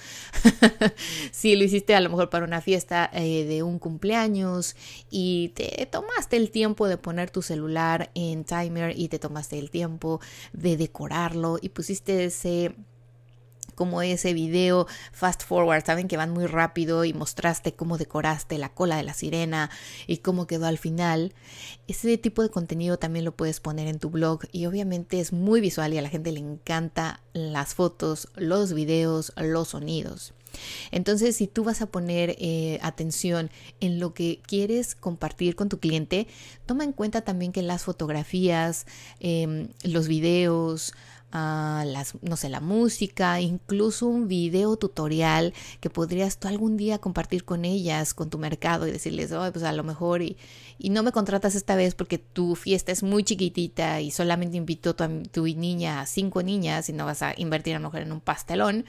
si 1.32 1.56
lo 1.56 1.64
hiciste 1.64 1.96
a 1.96 2.02
lo 2.02 2.10
mejor 2.10 2.30
para 2.30 2.44
una 2.44 2.60
fiesta 2.60 3.10
eh, 3.14 3.46
de 3.46 3.64
un 3.64 3.80
cumpleaños 3.80 4.76
y 5.10 5.54
te 5.56 5.86
tomaste 5.86 6.36
el 6.36 6.52
tiempo 6.52 6.90
de 6.90 6.98
poner 6.98 7.32
tu 7.32 7.42
celular 7.42 8.12
en 8.14 8.44
timer 8.44 9.00
y 9.00 9.08
te 9.08 9.20
tomaste 9.20 9.58
el 9.58 9.72
tiempo 9.72 10.20
de 10.52 10.76
decorarlo 10.76 11.58
y 11.62 11.70
pusiste 11.70 12.26
ese 12.26 12.76
como 13.76 14.02
ese 14.02 14.34
video 14.34 14.88
fast 15.12 15.44
forward, 15.44 15.86
saben 15.86 16.08
que 16.08 16.18
van 16.18 16.32
muy 16.32 16.46
rápido 16.48 17.06
y 17.06 17.14
mostraste 17.14 17.74
cómo 17.74 17.98
decoraste 17.98 18.58
la 18.58 18.74
cola 18.74 18.98
de 18.98 19.04
la 19.04 19.14
sirena 19.14 19.70
y 20.08 20.18
cómo 20.18 20.48
quedó 20.48 20.66
al 20.66 20.78
final. 20.78 21.34
Ese 21.88 22.18
tipo 22.18 22.42
de 22.42 22.50
contenido 22.50 22.98
también 22.98 23.26
lo 23.26 23.36
puedes 23.36 23.60
poner 23.60 23.88
en 23.88 24.00
tu 24.00 24.10
blog 24.10 24.42
y 24.52 24.66
obviamente 24.66 25.20
es 25.20 25.34
muy 25.34 25.62
visual 25.62 25.94
y 25.94 25.98
a 25.98 26.02
la 26.02 26.10
gente 26.10 26.32
le 26.32 26.40
encanta 26.40 27.22
las 27.34 27.76
fotos, 27.76 28.30
los 28.36 28.74
videos, 28.74 29.34
los 29.36 29.70
sonidos. 29.70 30.34
Entonces, 30.92 31.36
si 31.36 31.48
tú 31.48 31.64
vas 31.64 31.82
a 31.82 31.88
poner 31.88 32.36
eh, 32.40 32.80
atención 32.82 33.50
en 33.80 34.00
lo 34.00 34.14
que 34.14 34.40
quieres 34.46 34.96
compartir 34.96 35.56
con 35.56 35.70
tu 35.70 35.80
cliente, 35.80 36.28
toma 36.66 36.84
en 36.84 36.94
cuenta 36.94 37.22
también 37.22 37.52
que 37.52 37.62
las 37.62 37.84
fotografías, 37.84 38.86
em, 39.20 39.70
los 39.84 40.08
videos, 40.08 40.94
las, 41.36 42.14
no 42.22 42.38
sé, 42.38 42.50
la 42.50 42.62
música, 42.62 43.42
incluso 43.42 44.08
un 44.08 44.28
video 44.28 44.78
tutorial 44.78 45.54
que 45.80 45.90
podrías 45.90 46.38
tú 46.38 46.48
algún 46.48 46.78
día 46.78 47.00
compartir 47.00 47.44
con 47.44 47.66
ellas, 47.66 48.14
con 48.14 48.30
tu 48.30 48.38
mercado 48.38 48.88
y 48.88 48.92
decirles, 48.92 49.32
oh, 49.32 49.52
pues 49.52 49.64
a 49.64 49.74
lo 49.74 49.84
mejor 49.84 50.22
y, 50.22 50.38
y 50.78 50.90
no 50.90 51.04
me 51.04 51.12
contratas 51.12 51.56
esta 51.56 51.76
vez 51.76 51.96
porque 51.96 52.18
tu 52.18 52.56
fiesta 52.56 52.92
es 52.92 53.04
muy 53.04 53.24
chiquitita 53.24 54.02
y 54.02 54.12
solamente 54.12 54.58
invito 54.58 54.92
a 54.92 54.94
tu, 54.94 55.24
tu 55.24 55.44
niña 55.46 56.02
a 56.02 56.06
cinco 56.06 56.44
niñas 56.44 56.90
y 56.90 56.94
no 56.94 57.06
vas 57.06 57.22
a 57.22 57.34
invertir 57.38 57.76
a 57.76 57.80
lo 57.80 57.86
mejor 57.86 58.02
en 58.02 58.12
un 58.12 58.22
pastelón 58.22 58.86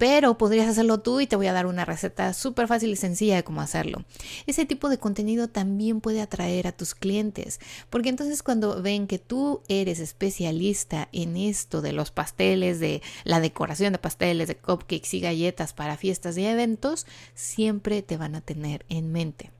pero 0.00 0.38
podrías 0.38 0.66
hacerlo 0.66 1.00
tú 1.00 1.20
y 1.20 1.26
te 1.26 1.36
voy 1.36 1.46
a 1.48 1.52
dar 1.52 1.66
una 1.66 1.84
receta 1.84 2.32
súper 2.32 2.66
fácil 2.66 2.88
y 2.88 2.96
sencilla 2.96 3.36
de 3.36 3.44
cómo 3.44 3.60
hacerlo. 3.60 4.02
Ese 4.46 4.64
tipo 4.64 4.88
de 4.88 4.96
contenido 4.96 5.46
también 5.48 6.00
puede 6.00 6.22
atraer 6.22 6.66
a 6.66 6.72
tus 6.72 6.94
clientes, 6.94 7.60
porque 7.90 8.08
entonces 8.08 8.42
cuando 8.42 8.80
ven 8.80 9.06
que 9.06 9.18
tú 9.18 9.60
eres 9.68 9.98
especialista 9.98 11.10
en 11.12 11.36
esto 11.36 11.82
de 11.82 11.92
los 11.92 12.10
pasteles, 12.12 12.80
de 12.80 13.02
la 13.24 13.40
decoración 13.40 13.92
de 13.92 13.98
pasteles, 13.98 14.48
de 14.48 14.56
cupcakes 14.56 15.14
y 15.14 15.20
galletas 15.20 15.74
para 15.74 15.98
fiestas 15.98 16.38
y 16.38 16.46
eventos, 16.46 17.06
siempre 17.34 18.00
te 18.00 18.16
van 18.16 18.36
a 18.36 18.40
tener 18.40 18.86
en 18.88 19.12
mente. 19.12 19.50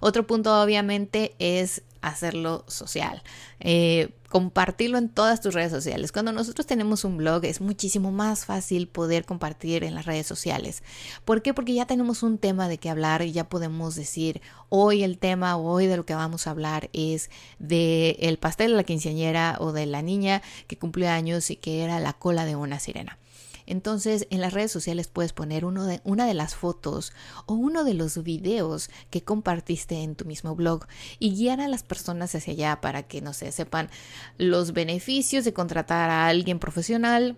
Otro 0.00 0.26
punto 0.26 0.62
obviamente 0.62 1.34
es 1.38 1.82
hacerlo 2.02 2.64
social. 2.68 3.22
Eh, 3.60 4.10
compartirlo 4.28 4.98
en 4.98 5.08
todas 5.08 5.40
tus 5.40 5.54
redes 5.54 5.70
sociales. 5.70 6.12
Cuando 6.12 6.32
nosotros 6.32 6.66
tenemos 6.66 7.04
un 7.04 7.16
blog 7.16 7.44
es 7.44 7.60
muchísimo 7.60 8.12
más 8.12 8.44
fácil 8.44 8.88
poder 8.88 9.24
compartir 9.24 9.84
en 9.84 9.94
las 9.94 10.06
redes 10.06 10.26
sociales. 10.26 10.82
¿Por 11.24 11.42
qué? 11.42 11.54
Porque 11.54 11.74
ya 11.74 11.86
tenemos 11.86 12.22
un 12.22 12.38
tema 12.38 12.68
de 12.68 12.78
qué 12.78 12.90
hablar 12.90 13.22
y 13.22 13.32
ya 13.32 13.48
podemos 13.48 13.94
decir 13.94 14.42
hoy 14.68 15.04
el 15.04 15.18
tema 15.18 15.56
hoy 15.56 15.86
de 15.86 15.96
lo 15.96 16.04
que 16.04 16.14
vamos 16.14 16.46
a 16.46 16.50
hablar 16.50 16.90
es 16.92 17.30
de 17.58 18.16
el 18.20 18.38
pastel 18.38 18.72
de 18.72 18.76
la 18.76 18.84
quinceañera 18.84 19.56
o 19.60 19.72
de 19.72 19.86
la 19.86 20.02
niña 20.02 20.42
que 20.66 20.76
cumplió 20.76 21.08
años 21.08 21.50
y 21.50 21.56
que 21.56 21.82
era 21.82 22.00
la 22.00 22.12
cola 22.12 22.44
de 22.44 22.56
una 22.56 22.78
sirena. 22.78 23.18
Entonces, 23.66 24.26
en 24.30 24.40
las 24.40 24.52
redes 24.52 24.70
sociales 24.70 25.08
puedes 25.08 25.32
poner 25.32 25.64
una 25.64 26.26
de 26.26 26.34
las 26.34 26.54
fotos 26.54 27.12
o 27.46 27.54
uno 27.54 27.84
de 27.84 27.94
los 27.94 28.22
videos 28.22 28.90
que 29.10 29.22
compartiste 29.22 30.02
en 30.02 30.14
tu 30.14 30.24
mismo 30.24 30.54
blog 30.54 30.86
y 31.18 31.34
guiar 31.34 31.60
a 31.60 31.68
las 31.68 31.82
personas 31.82 32.34
hacia 32.34 32.52
allá 32.52 32.80
para 32.80 33.02
que, 33.02 33.20
no 33.20 33.32
sé, 33.32 33.52
sepan 33.52 33.90
los 34.38 34.72
beneficios 34.72 35.44
de 35.44 35.52
contratar 35.52 36.10
a 36.10 36.28
alguien 36.28 36.58
profesional, 36.58 37.36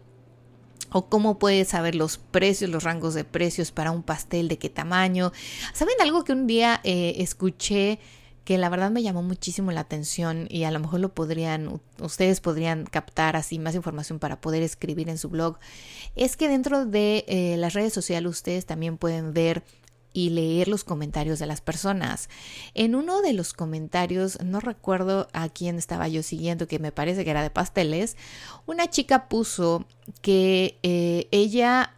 o 0.90 1.08
cómo 1.08 1.38
puedes 1.38 1.68
saber 1.68 1.94
los 1.94 2.18
precios, 2.18 2.70
los 2.70 2.82
rangos 2.82 3.14
de 3.14 3.25
precios 3.25 3.73
para 3.73 3.90
un 3.90 4.02
pastel, 4.02 4.49
de 4.49 4.58
qué 4.58 4.70
tamaño. 4.70 5.32
¿Saben 5.75 5.94
algo 6.00 6.25
que 6.25 6.32
un 6.32 6.47
día 6.47 6.80
eh, 6.85 7.16
escuché 7.18 7.99
que 8.49 8.57
la 8.57 8.71
verdad 8.71 8.90
me 8.90 9.02
llamó 9.02 9.23
muchísimo 9.23 9.73
la 9.73 9.81
atención 9.81 10.47
y 10.49 10.64
a 10.64 10.71
lo 10.71 10.81
mejor 10.81 11.00
lo 11.00 11.12
podrían, 11.12 11.83
ustedes 12.00 12.40
podrían 12.40 12.87
captar 12.87 13.37
así 13.37 13.59
más 13.59 13.75
información 13.75 14.19
para 14.19 14.40
poder 14.40 14.62
escribir 14.62 15.11
en 15.11 15.19
su 15.19 15.28
blog, 15.28 15.59
es 16.17 16.38
que 16.38 16.49
dentro 16.49 16.87
de 16.87 17.26
eh, 17.28 17.59
las 17.59 17.75
redes 17.75 17.93
sociales 17.93 18.31
ustedes 18.31 18.64
también 18.64 18.97
pueden 18.97 19.35
ver 19.35 19.64
y 20.14 20.31
leer 20.31 20.67
los 20.67 20.83
comentarios 20.83 21.38
de 21.38 21.45
las 21.45 21.61
personas. 21.61 22.31
En 22.73 22.95
uno 22.95 23.21
de 23.21 23.35
los 23.35 23.52
comentarios, 23.52 24.43
no 24.43 24.61
recuerdo 24.61 25.28
a 25.35 25.50
quién 25.50 25.76
estaba 25.76 26.09
yo 26.09 26.23
siguiendo, 26.23 26.67
que 26.67 26.78
me 26.78 26.90
parece 26.90 27.25
que 27.25 27.31
era 27.31 27.43
de 27.43 27.50
pasteles, 27.50 28.17
una 28.64 28.88
chica 28.88 29.28
puso 29.28 29.85
que 30.23 30.78
eh, 30.83 31.28
ella 31.33 31.97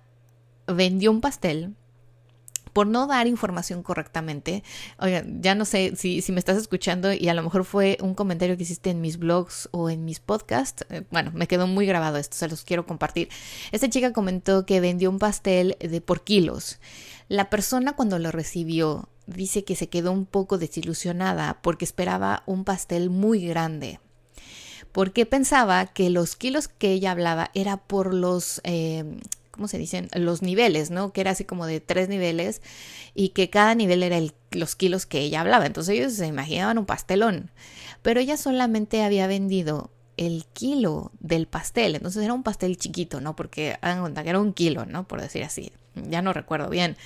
vendió 0.66 1.12
un 1.12 1.20
pastel 1.20 1.76
por 2.72 2.86
no 2.86 3.06
dar 3.06 3.26
información 3.26 3.82
correctamente. 3.82 4.62
Oigan, 4.98 5.42
ya 5.42 5.54
no 5.54 5.64
sé 5.64 5.92
si, 5.96 6.22
si, 6.22 6.32
me 6.32 6.38
estás 6.38 6.56
escuchando 6.56 7.12
y 7.12 7.28
a 7.28 7.34
lo 7.34 7.42
mejor 7.42 7.64
fue 7.64 7.98
un 8.00 8.14
comentario 8.14 8.56
que 8.56 8.62
hiciste 8.62 8.90
en 8.90 9.00
mis 9.00 9.18
blogs 9.18 9.68
o 9.72 9.90
en 9.90 10.04
mis 10.04 10.20
podcasts. 10.20 10.84
Eh, 10.90 11.02
bueno, 11.10 11.30
me 11.34 11.46
quedó 11.46 11.66
muy 11.66 11.86
grabado 11.86 12.18
esto, 12.18 12.36
se 12.36 12.48
los 12.48 12.64
quiero 12.64 12.86
compartir. 12.86 13.28
Esta 13.72 13.88
chica 13.88 14.12
comentó 14.12 14.66
que 14.66 14.80
vendió 14.80 15.10
un 15.10 15.18
pastel 15.18 15.76
de 15.80 16.00
por 16.00 16.22
kilos. 16.22 16.78
La 17.28 17.50
persona 17.50 17.94
cuando 17.94 18.18
lo 18.18 18.32
recibió 18.32 19.08
dice 19.26 19.64
que 19.64 19.76
se 19.76 19.88
quedó 19.88 20.12
un 20.12 20.26
poco 20.26 20.58
desilusionada 20.58 21.58
porque 21.62 21.84
esperaba 21.84 22.42
un 22.46 22.64
pastel 22.64 23.10
muy 23.10 23.46
grande 23.46 24.00
porque 24.92 25.26
pensaba 25.26 25.86
que 25.86 26.10
los 26.10 26.36
kilos 26.36 26.68
que 26.68 26.92
ella 26.92 27.12
hablaba 27.12 27.50
era 27.54 27.76
por 27.76 28.12
los 28.12 28.60
eh, 28.64 29.04
¿cómo 29.50 29.68
se 29.68 29.78
dicen? 29.78 30.08
Los 30.14 30.42
niveles, 30.42 30.90
¿no? 30.90 31.12
Que 31.12 31.20
era 31.20 31.32
así 31.32 31.44
como 31.44 31.66
de 31.66 31.80
tres 31.80 32.08
niveles 32.08 32.62
y 33.14 33.30
que 33.30 33.50
cada 33.50 33.74
nivel 33.74 34.02
era 34.02 34.16
el, 34.16 34.32
los 34.50 34.76
kilos 34.76 35.06
que 35.06 35.20
ella 35.20 35.40
hablaba. 35.40 35.66
Entonces 35.66 35.96
ellos 35.96 36.12
se 36.14 36.26
imaginaban 36.26 36.78
un 36.78 36.86
pastelón. 36.86 37.50
Pero 38.02 38.20
ella 38.20 38.36
solamente 38.36 39.02
había 39.02 39.26
vendido 39.26 39.90
el 40.16 40.44
kilo 40.52 41.12
del 41.20 41.46
pastel. 41.46 41.94
Entonces 41.94 42.22
era 42.22 42.34
un 42.34 42.42
pastel 42.42 42.76
chiquito, 42.76 43.20
¿no? 43.20 43.36
Porque 43.36 43.76
hagan 43.80 44.00
cuenta 44.00 44.22
que 44.22 44.30
era 44.30 44.40
un 44.40 44.52
kilo, 44.52 44.86
¿no? 44.86 45.06
Por 45.06 45.20
decir 45.20 45.42
así. 45.44 45.72
Ya 45.94 46.22
no 46.22 46.32
recuerdo 46.32 46.68
bien. 46.68 46.96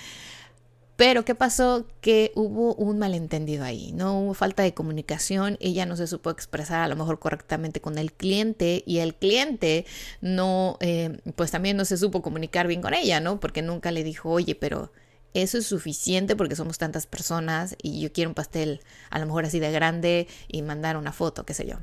Pero 0.97 1.25
¿qué 1.25 1.35
pasó? 1.35 1.87
Que 2.01 2.31
hubo 2.37 2.75
un 2.77 2.99
malentendido 2.99 3.65
ahí, 3.65 3.93
no 3.93 4.21
hubo 4.21 4.35
falta 4.35 4.63
de 4.63 4.75
comunicación, 4.75 5.57
ella 5.61 5.87
no 5.87 5.97
se 5.97 6.07
supo 6.07 6.31
expresar 6.31 6.83
a 6.83 6.89
lo 6.89 6.95
mejor 6.95 7.19
correctamente 7.19 7.81
con 7.81 7.99
el 7.99 8.13
cliente 8.13 8.85
y 8.87 8.99
el 8.99 9.17
cliente 9.17 9.87
no, 10.21 10.77
eh, 10.81 11.19
pues 11.35 11.51
también 11.51 11.77
no 11.77 11.85
se 11.85 11.97
supo 11.97 12.23
comunicar 12.23 12.69
bien 12.69 12.81
con 12.81 12.95
ella, 12.95 13.19
¿no? 13.19 13.41
Porque 13.41 13.61
nunca 13.61 13.91
le 13.91 14.05
dijo, 14.05 14.31
oye, 14.31 14.55
pero 14.55 14.93
eso 15.35 15.59
es 15.59 15.67
suficiente 15.67 16.37
porque 16.37 16.55
somos 16.55 16.79
tantas 16.79 17.07
personas 17.07 17.77
y 17.83 18.01
yo 18.01 18.13
quiero 18.13 18.31
un 18.31 18.35
pastel 18.35 18.81
a 19.11 19.19
lo 19.19 19.27
mejor 19.27 19.47
así 19.47 19.59
de 19.59 19.73
grande 19.73 20.29
y 20.47 20.63
mandar 20.63 20.97
una 20.97 21.13
foto, 21.13 21.45
qué 21.45 21.55
sé 21.55 21.67
yo. 21.67 21.79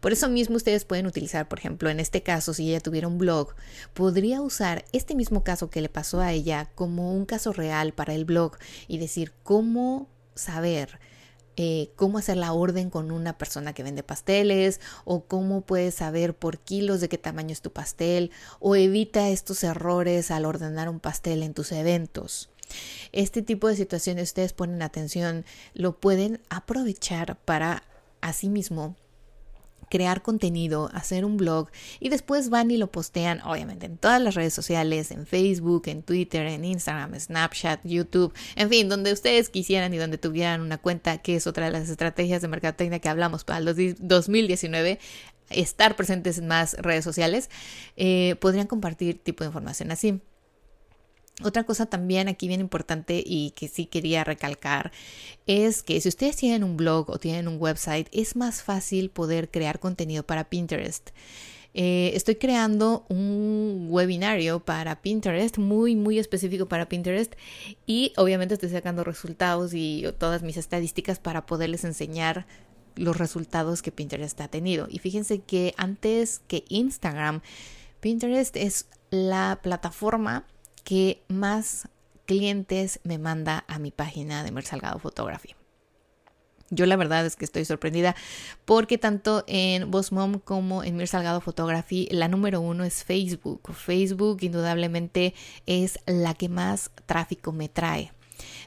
Por 0.00 0.12
eso 0.12 0.28
mismo 0.28 0.56
ustedes 0.56 0.84
pueden 0.84 1.06
utilizar, 1.06 1.48
por 1.48 1.58
ejemplo, 1.58 1.90
en 1.90 2.00
este 2.00 2.22
caso, 2.22 2.54
si 2.54 2.70
ella 2.70 2.80
tuviera 2.80 3.08
un 3.08 3.18
blog, 3.18 3.54
podría 3.94 4.40
usar 4.40 4.84
este 4.92 5.14
mismo 5.14 5.44
caso 5.44 5.70
que 5.70 5.80
le 5.80 5.88
pasó 5.88 6.20
a 6.20 6.32
ella 6.32 6.70
como 6.74 7.14
un 7.14 7.26
caso 7.26 7.52
real 7.52 7.92
para 7.92 8.14
el 8.14 8.24
blog 8.24 8.56
y 8.88 8.98
decir 8.98 9.32
cómo 9.42 10.08
saber 10.34 10.98
eh, 11.62 11.90
cómo 11.96 12.16
hacer 12.16 12.38
la 12.38 12.54
orden 12.54 12.88
con 12.88 13.10
una 13.10 13.36
persona 13.36 13.74
que 13.74 13.82
vende 13.82 14.02
pasteles 14.02 14.80
o 15.04 15.24
cómo 15.24 15.60
puedes 15.60 15.96
saber 15.96 16.34
por 16.34 16.58
kilos 16.58 17.02
de 17.02 17.10
qué 17.10 17.18
tamaño 17.18 17.52
es 17.52 17.60
tu 17.60 17.70
pastel 17.70 18.30
o 18.60 18.76
evita 18.76 19.28
estos 19.28 19.62
errores 19.62 20.30
al 20.30 20.46
ordenar 20.46 20.88
un 20.88 21.00
pastel 21.00 21.42
en 21.42 21.52
tus 21.52 21.72
eventos. 21.72 22.48
Este 23.12 23.42
tipo 23.42 23.68
de 23.68 23.76
situaciones 23.76 24.30
ustedes 24.30 24.54
ponen 24.54 24.80
atención, 24.80 25.44
lo 25.74 26.00
pueden 26.00 26.40
aprovechar 26.48 27.36
para 27.36 27.82
asimismo 28.22 28.96
crear 29.90 30.22
contenido, 30.22 30.88
hacer 30.94 31.26
un 31.26 31.36
blog 31.36 31.68
y 31.98 32.08
después 32.08 32.48
van 32.48 32.70
y 32.70 32.78
lo 32.78 32.90
postean, 32.90 33.42
obviamente, 33.42 33.86
en 33.86 33.98
todas 33.98 34.22
las 34.22 34.34
redes 34.34 34.54
sociales, 34.54 35.10
en 35.10 35.26
Facebook, 35.26 35.82
en 35.86 36.02
Twitter, 36.02 36.46
en 36.46 36.64
Instagram, 36.64 37.18
Snapchat, 37.18 37.80
YouTube, 37.84 38.32
en 38.56 38.70
fin, 38.70 38.88
donde 38.88 39.12
ustedes 39.12 39.50
quisieran 39.50 39.92
y 39.92 39.98
donde 39.98 40.16
tuvieran 40.16 40.62
una 40.62 40.78
cuenta, 40.78 41.18
que 41.18 41.36
es 41.36 41.46
otra 41.46 41.66
de 41.66 41.72
las 41.72 41.88
estrategias 41.90 42.40
de 42.40 42.48
mercadotecnia 42.48 43.00
que 43.00 43.08
hablamos 43.08 43.44
para 43.44 43.58
el 43.58 43.96
2019 43.98 44.98
estar 45.50 45.96
presentes 45.96 46.38
en 46.38 46.46
más 46.46 46.74
redes 46.74 47.04
sociales, 47.04 47.50
eh, 47.96 48.36
podrían 48.40 48.66
compartir 48.66 49.18
tipo 49.18 49.44
de 49.44 49.48
información 49.48 49.90
así. 49.90 50.20
Otra 51.42 51.64
cosa 51.64 51.86
también 51.86 52.28
aquí 52.28 52.48
bien 52.48 52.60
importante 52.60 53.22
y 53.24 53.52
que 53.52 53.68
sí 53.68 53.86
quería 53.86 54.24
recalcar 54.24 54.92
es 55.46 55.82
que 55.82 56.00
si 56.00 56.08
ustedes 56.08 56.36
tienen 56.36 56.64
un 56.64 56.76
blog 56.76 57.10
o 57.10 57.18
tienen 57.18 57.48
un 57.48 57.56
website, 57.58 58.08
es 58.12 58.36
más 58.36 58.62
fácil 58.62 59.10
poder 59.10 59.50
crear 59.50 59.78
contenido 59.78 60.24
para 60.24 60.44
Pinterest. 60.44 61.10
Eh, 61.72 62.12
estoy 62.14 62.34
creando 62.34 63.06
un 63.08 63.86
webinario 63.90 64.58
para 64.60 65.00
Pinterest, 65.02 65.56
muy, 65.56 65.94
muy 65.94 66.18
específico 66.18 66.66
para 66.66 66.88
Pinterest 66.88 67.34
y 67.86 68.12
obviamente 68.16 68.54
estoy 68.54 68.70
sacando 68.70 69.04
resultados 69.04 69.72
y 69.72 70.04
todas 70.18 70.42
mis 70.42 70.56
estadísticas 70.56 71.20
para 71.20 71.46
poderles 71.46 71.84
enseñar 71.84 72.46
los 72.96 73.16
resultados 73.16 73.82
que 73.82 73.92
Pinterest 73.92 74.40
ha 74.40 74.48
tenido. 74.48 74.88
Y 74.90 74.98
fíjense 74.98 75.40
que 75.40 75.74
antes 75.76 76.40
que 76.48 76.64
Instagram, 76.68 77.40
Pinterest 78.00 78.56
es 78.56 78.86
la 79.10 79.60
plataforma 79.62 80.46
que 80.80 81.22
más 81.28 81.88
clientes 82.26 83.00
me 83.02 83.18
manda 83.18 83.64
a 83.68 83.78
mi 83.78 83.90
página 83.90 84.44
de 84.44 84.52
Mer 84.52 84.64
Salgado 84.64 84.98
Photography. 84.98 85.54
Yo 86.70 86.86
la 86.86 86.94
verdad 86.94 87.26
es 87.26 87.34
que 87.34 87.44
estoy 87.44 87.64
sorprendida 87.64 88.14
porque 88.64 88.96
tanto 88.96 89.42
en 89.48 89.90
Boss 89.90 90.12
Mom 90.12 90.38
como 90.38 90.84
en 90.84 90.96
Mir 90.96 91.08
Salgado 91.08 91.40
Photography 91.40 92.06
la 92.12 92.28
número 92.28 92.60
uno 92.60 92.84
es 92.84 93.02
Facebook. 93.02 93.74
Facebook 93.74 94.38
indudablemente 94.42 95.34
es 95.66 95.98
la 96.06 96.34
que 96.34 96.48
más 96.48 96.92
tráfico 97.06 97.50
me 97.50 97.68
trae. 97.68 98.12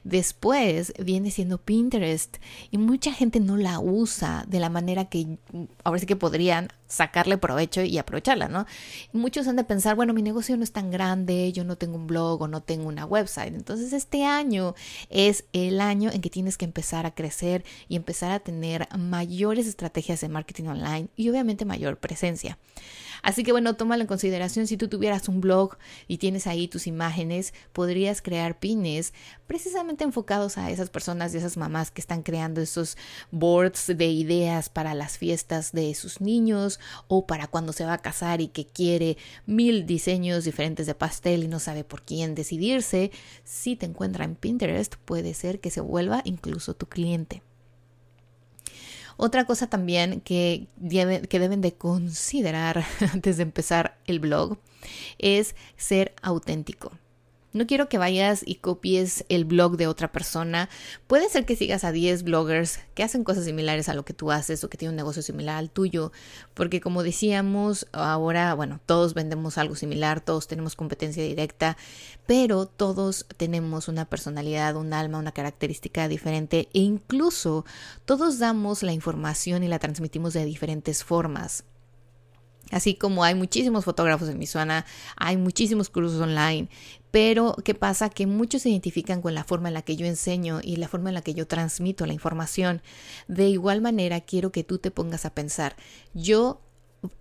Después 0.04 0.94
viene 1.00 1.32
siendo 1.32 1.58
Pinterest 1.58 2.38
y 2.72 2.78
mucha 2.78 3.14
gente 3.14 3.40
no 3.40 3.56
la 3.56 3.80
usa 3.80 4.44
de 4.48 4.60
la 4.60 4.70
manera 4.70 5.06
que 5.06 5.38
ahora 5.84 6.00
sí 6.00 6.06
que 6.06 6.16
podrían 6.16 6.70
sacarle 6.88 7.38
provecho 7.38 7.82
y 7.82 7.98
aprovecharla, 7.98 8.50
¿no? 8.50 8.66
Muchos 9.14 9.48
han 9.48 9.56
de 9.56 9.64
pensar, 9.64 9.96
bueno, 9.96 10.14
mi 10.14 10.22
negocio 10.22 10.56
no 10.58 10.64
es 10.64 10.72
tan 10.72 10.92
grande, 10.92 11.52
yo 11.54 11.64
no 11.64 11.78
tengo 11.78 11.96
un 11.96 12.06
blog 12.06 12.42
o 12.42 12.48
no 12.48 12.62
tengo 12.62 12.88
una 12.88 13.06
website. 13.06 13.54
Entonces 13.54 13.94
este 13.94 14.26
año 14.26 14.76
es 15.10 15.46
el 15.54 15.82
año 15.82 16.12
en 16.12 16.22
que 16.22 16.30
tienes 16.30 16.58
que 16.58 16.66
empezar 16.66 17.06
a 17.06 17.16
crecer 17.16 17.64
y 17.88 17.96
empezar 17.96 18.32
a 18.32 18.40
tener 18.40 18.88
mayores 18.98 19.68
estrategias 19.68 20.22
de 20.22 20.30
marketing 20.30 20.66
online 20.66 21.08
y 21.16 21.30
obviamente 21.30 21.66
mayor 21.66 21.98
presencia. 21.98 22.58
Así 23.24 23.44
que 23.44 23.54
bueno, 23.54 23.76
tómalo 23.76 24.02
en 24.02 24.08
consideración. 24.08 24.68
Si 24.68 24.76
tú 24.76 24.90
tuvieras 24.90 25.30
un 25.30 25.40
blog 25.40 25.78
y 26.08 26.18
tienes 26.18 26.46
ahí 26.46 26.68
tus 26.68 26.88
imágenes, 26.88 27.54
podrías 27.72 28.22
crear 28.22 28.60
pines 28.60 29.14
precisamente 29.48 30.04
enfocados 30.04 30.58
a 30.58 30.70
esas 30.70 30.90
personas 30.90 31.34
y 31.34 31.38
esas 31.38 31.56
mamás 31.56 31.90
que 31.90 32.02
están 32.02 32.22
creando 32.22 32.60
esos 32.60 32.98
boards 33.32 33.88
de 33.88 34.08
ideas 34.08 34.68
para 34.68 34.94
las 34.94 35.18
fiestas 35.18 35.72
de 35.72 35.96
sus 35.96 36.20
niños 36.20 36.82
o 37.08 37.26
para 37.26 37.48
cuando 37.48 37.72
se 37.72 37.86
va 37.86 37.94
a 37.94 38.02
casar 38.02 38.42
y 38.42 38.50
que 38.50 38.68
quiere 38.68 39.18
mil 39.46 39.86
diseños 39.86 40.44
diferentes 40.44 40.86
de 40.86 40.96
pastel 40.96 41.44
y 41.44 41.48
no 41.48 41.60
sabe 41.60 41.86
por 41.86 42.02
quién 42.02 42.36
decidirse. 42.36 43.12
Si 43.46 43.78
te 43.78 43.86
encuentra 43.86 44.26
en 44.26 44.36
Pinterest, 44.36 44.96
puede 45.06 45.34
ser 45.34 45.62
que 45.62 45.72
se 45.72 45.80
vuelva 45.80 46.22
incluso 46.26 46.74
tu 46.74 46.88
cliente. 46.88 47.42
Otra 49.18 49.46
cosa 49.46 49.68
también 49.68 50.22
que, 50.22 50.68
deben 50.78 51.62
de 51.62 51.74
considerar 51.74 52.86
antes 53.14 53.38
de 53.38 53.44
empezar 53.44 53.98
el 54.06 54.20
blog 54.20 54.58
es 55.18 55.56
ser 55.78 56.14
auténtico. 56.22 56.92
No 57.54 57.68
quiero 57.68 57.88
que 57.88 58.00
vayas 58.00 58.42
y 58.44 58.56
copies 58.56 59.26
el 59.30 59.46
blog 59.46 59.78
de 59.78 59.86
otra 59.86 60.12
persona. 60.12 60.70
Puede 61.06 61.30
ser 61.30 61.46
que 61.46 61.56
sigas 61.56 61.84
a 61.84 61.92
10 61.92 62.24
bloggers 62.24 62.80
que 62.96 63.04
hacen 63.04 63.24
cosas 63.24 63.46
similares 63.46 63.90
a 63.90 63.94
lo 63.94 64.04
que 64.06 64.14
tú 64.16 64.32
haces 64.32 64.64
o 64.64 64.70
que 64.70 64.78
tienen 64.78 64.94
un 64.94 64.98
negocio 64.98 65.22
similar 65.22 65.58
al 65.58 65.70
tuyo, 65.70 66.12
porque 66.56 66.82
como 66.82 67.04
decíamos, 67.04 67.88
ahora, 67.92 68.56
bueno, 68.56 68.80
todos 68.88 69.14
vendemos 69.14 69.60
algo 69.60 69.76
similar, 69.76 70.20
todos 70.20 70.48
tenemos 70.48 70.76
competencia 70.76 71.24
directa, 71.24 71.78
pero 72.26 72.66
todos 72.66 73.28
tenemos 73.38 73.88
una 73.88 74.06
personalidad, 74.06 74.76
un 74.76 74.92
alma, 74.92 75.20
una 75.20 75.32
característica 75.32 76.08
diferente 76.08 76.70
e 76.74 76.80
incluso 76.80 77.66
todos 78.06 78.40
damos 78.40 78.82
la 78.82 78.94
información 78.94 79.64
y 79.64 79.68
la 79.68 79.78
transmitimos 79.78 80.34
de 80.34 80.46
diferentes 80.46 81.04
formas. 81.04 81.66
Así 82.72 82.96
como 82.96 83.24
hay 83.24 83.36
muchísimos 83.36 83.86
fotógrafos 83.86 84.30
en 84.30 84.40
mi 84.40 84.48
zona, 84.48 84.86
hay 85.16 85.38
muchísimos 85.38 85.90
cursos 85.90 86.20
online, 86.20 86.70
pero 87.12 87.56
¿qué 87.64 87.76
pasa? 87.76 88.10
Que 88.10 88.26
muchos 88.26 88.64
se 88.64 88.70
identifican 88.70 89.22
con 89.22 89.36
la 89.36 89.44
forma 89.44 89.68
en 89.68 89.76
la 89.76 89.84
que 89.84 89.96
yo 89.96 90.06
enseño 90.06 90.60
y 90.64 90.78
la 90.78 90.88
forma 90.88 91.10
en 91.10 91.16
la 91.16 91.22
que 91.22 91.36
yo 91.36 91.46
transmito 91.46 92.06
la 92.06 92.14
información. 92.14 92.82
De 93.28 93.48
igual 93.48 93.82
manera, 93.82 94.22
quiero 94.22 94.52
que 94.52 94.64
tú 94.64 94.80
te 94.80 94.92
pongas 94.92 95.26
a 95.26 95.36
pensar, 95.36 95.76
yo 96.14 96.62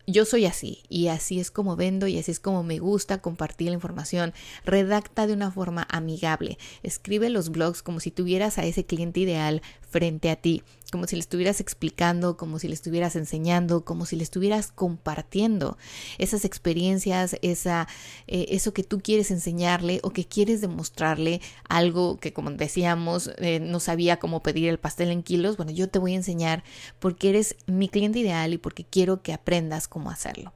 yo 0.07 0.25
soy 0.25 0.47
así 0.47 0.83
y 0.89 1.09
así 1.09 1.41
es 1.41 1.51
como 1.51 1.77
vendo 1.77 2.07
y 2.07 2.19
así 2.19 2.31
es 2.31 2.41
como 2.41 2.63
me 2.63 2.79
gusta 2.79 3.21
compartir 3.21 3.69
la 3.69 3.75
información. 3.75 4.33
Redacta 4.65 5.27
de 5.27 5.33
una 5.33 5.51
forma 5.51 5.87
amigable. 5.91 6.59
Escribe 6.83 7.29
los 7.31 7.51
blogs 7.51 7.83
como 7.83 8.01
si 8.01 8.11
tuvieras 8.11 8.59
a 8.59 8.65
ese 8.65 8.85
cliente 8.85 9.21
ideal 9.21 9.63
frente 9.93 10.31
a 10.31 10.37
ti, 10.37 10.63
como 10.91 11.07
si 11.07 11.17
le 11.17 11.21
estuvieras 11.21 11.61
explicando, 11.61 12.37
como 12.37 12.59
si 12.59 12.67
le 12.67 12.75
estuvieras 12.75 13.15
enseñando, 13.15 13.85
como 13.85 14.07
si 14.07 14.17
le 14.17 14.25
estuvieras 14.25 14.73
compartiendo 14.73 15.77
esas 16.19 16.45
experiencias, 16.45 17.37
esa, 17.43 17.87
eh, 18.27 18.47
eso 18.49 18.73
que 18.73 18.83
tú 18.83 19.01
quieres 19.01 19.31
enseñarle 19.31 20.01
o 20.03 20.11
que 20.11 20.25
quieres 20.25 20.61
demostrarle 20.61 21.41
algo 21.69 22.19
que 22.19 22.33
como 22.33 22.51
decíamos 22.51 23.31
eh, 23.39 23.61
no 23.61 23.79
sabía 23.79 24.19
cómo 24.19 24.43
pedir 24.43 24.69
el 24.69 24.79
pastel 24.79 25.11
en 25.11 25.23
kilos. 25.23 25.57
Bueno, 25.57 25.73
yo 25.73 25.89
te 25.89 25.99
voy 25.99 26.15
a 26.15 26.17
enseñar 26.17 26.65
porque 26.99 27.29
eres 27.31 27.57
mi 27.67 27.89
cliente 27.89 28.19
ideal 28.19 28.53
y 28.55 28.59
porque 28.59 28.85
quiero 28.85 29.23
que 29.23 29.33
aprendas 29.33 29.89
cómo 29.89 30.11
hacerlo. 30.11 30.53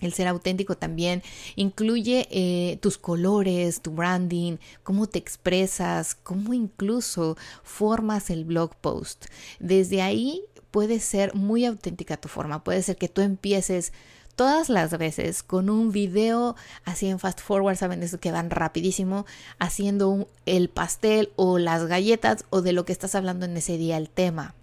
El 0.00 0.12
ser 0.12 0.28
auténtico 0.28 0.76
también 0.76 1.22
incluye 1.56 2.26
eh, 2.30 2.78
tus 2.80 2.98
colores, 2.98 3.80
tu 3.80 3.92
branding, 3.92 4.56
cómo 4.82 5.06
te 5.06 5.18
expresas, 5.18 6.14
cómo 6.14 6.54
incluso 6.54 7.36
formas 7.62 8.30
el 8.30 8.44
blog 8.44 8.74
post. 8.76 9.26
Desde 9.58 10.02
ahí 10.02 10.42
puede 10.70 11.00
ser 11.00 11.34
muy 11.34 11.64
auténtica 11.64 12.16
tu 12.16 12.28
forma. 12.28 12.64
Puede 12.64 12.82
ser 12.82 12.96
que 12.96 13.08
tú 13.08 13.20
empieces 13.20 13.92
todas 14.36 14.70
las 14.70 14.96
veces 14.96 15.42
con 15.42 15.68
un 15.68 15.92
video 15.92 16.56
así 16.84 17.08
en 17.08 17.18
fast 17.18 17.40
forward, 17.40 17.76
saben 17.76 18.02
eso 18.02 18.20
que 18.20 18.32
van 18.32 18.48
rapidísimo, 18.48 19.26
haciendo 19.58 20.28
el 20.46 20.70
pastel 20.70 21.30
o 21.36 21.58
las 21.58 21.86
galletas 21.86 22.44
o 22.48 22.62
de 22.62 22.72
lo 22.72 22.86
que 22.86 22.92
estás 22.92 23.14
hablando 23.14 23.44
en 23.44 23.56
ese 23.56 23.76
día 23.76 23.98
el 23.98 24.08
tema 24.08 24.54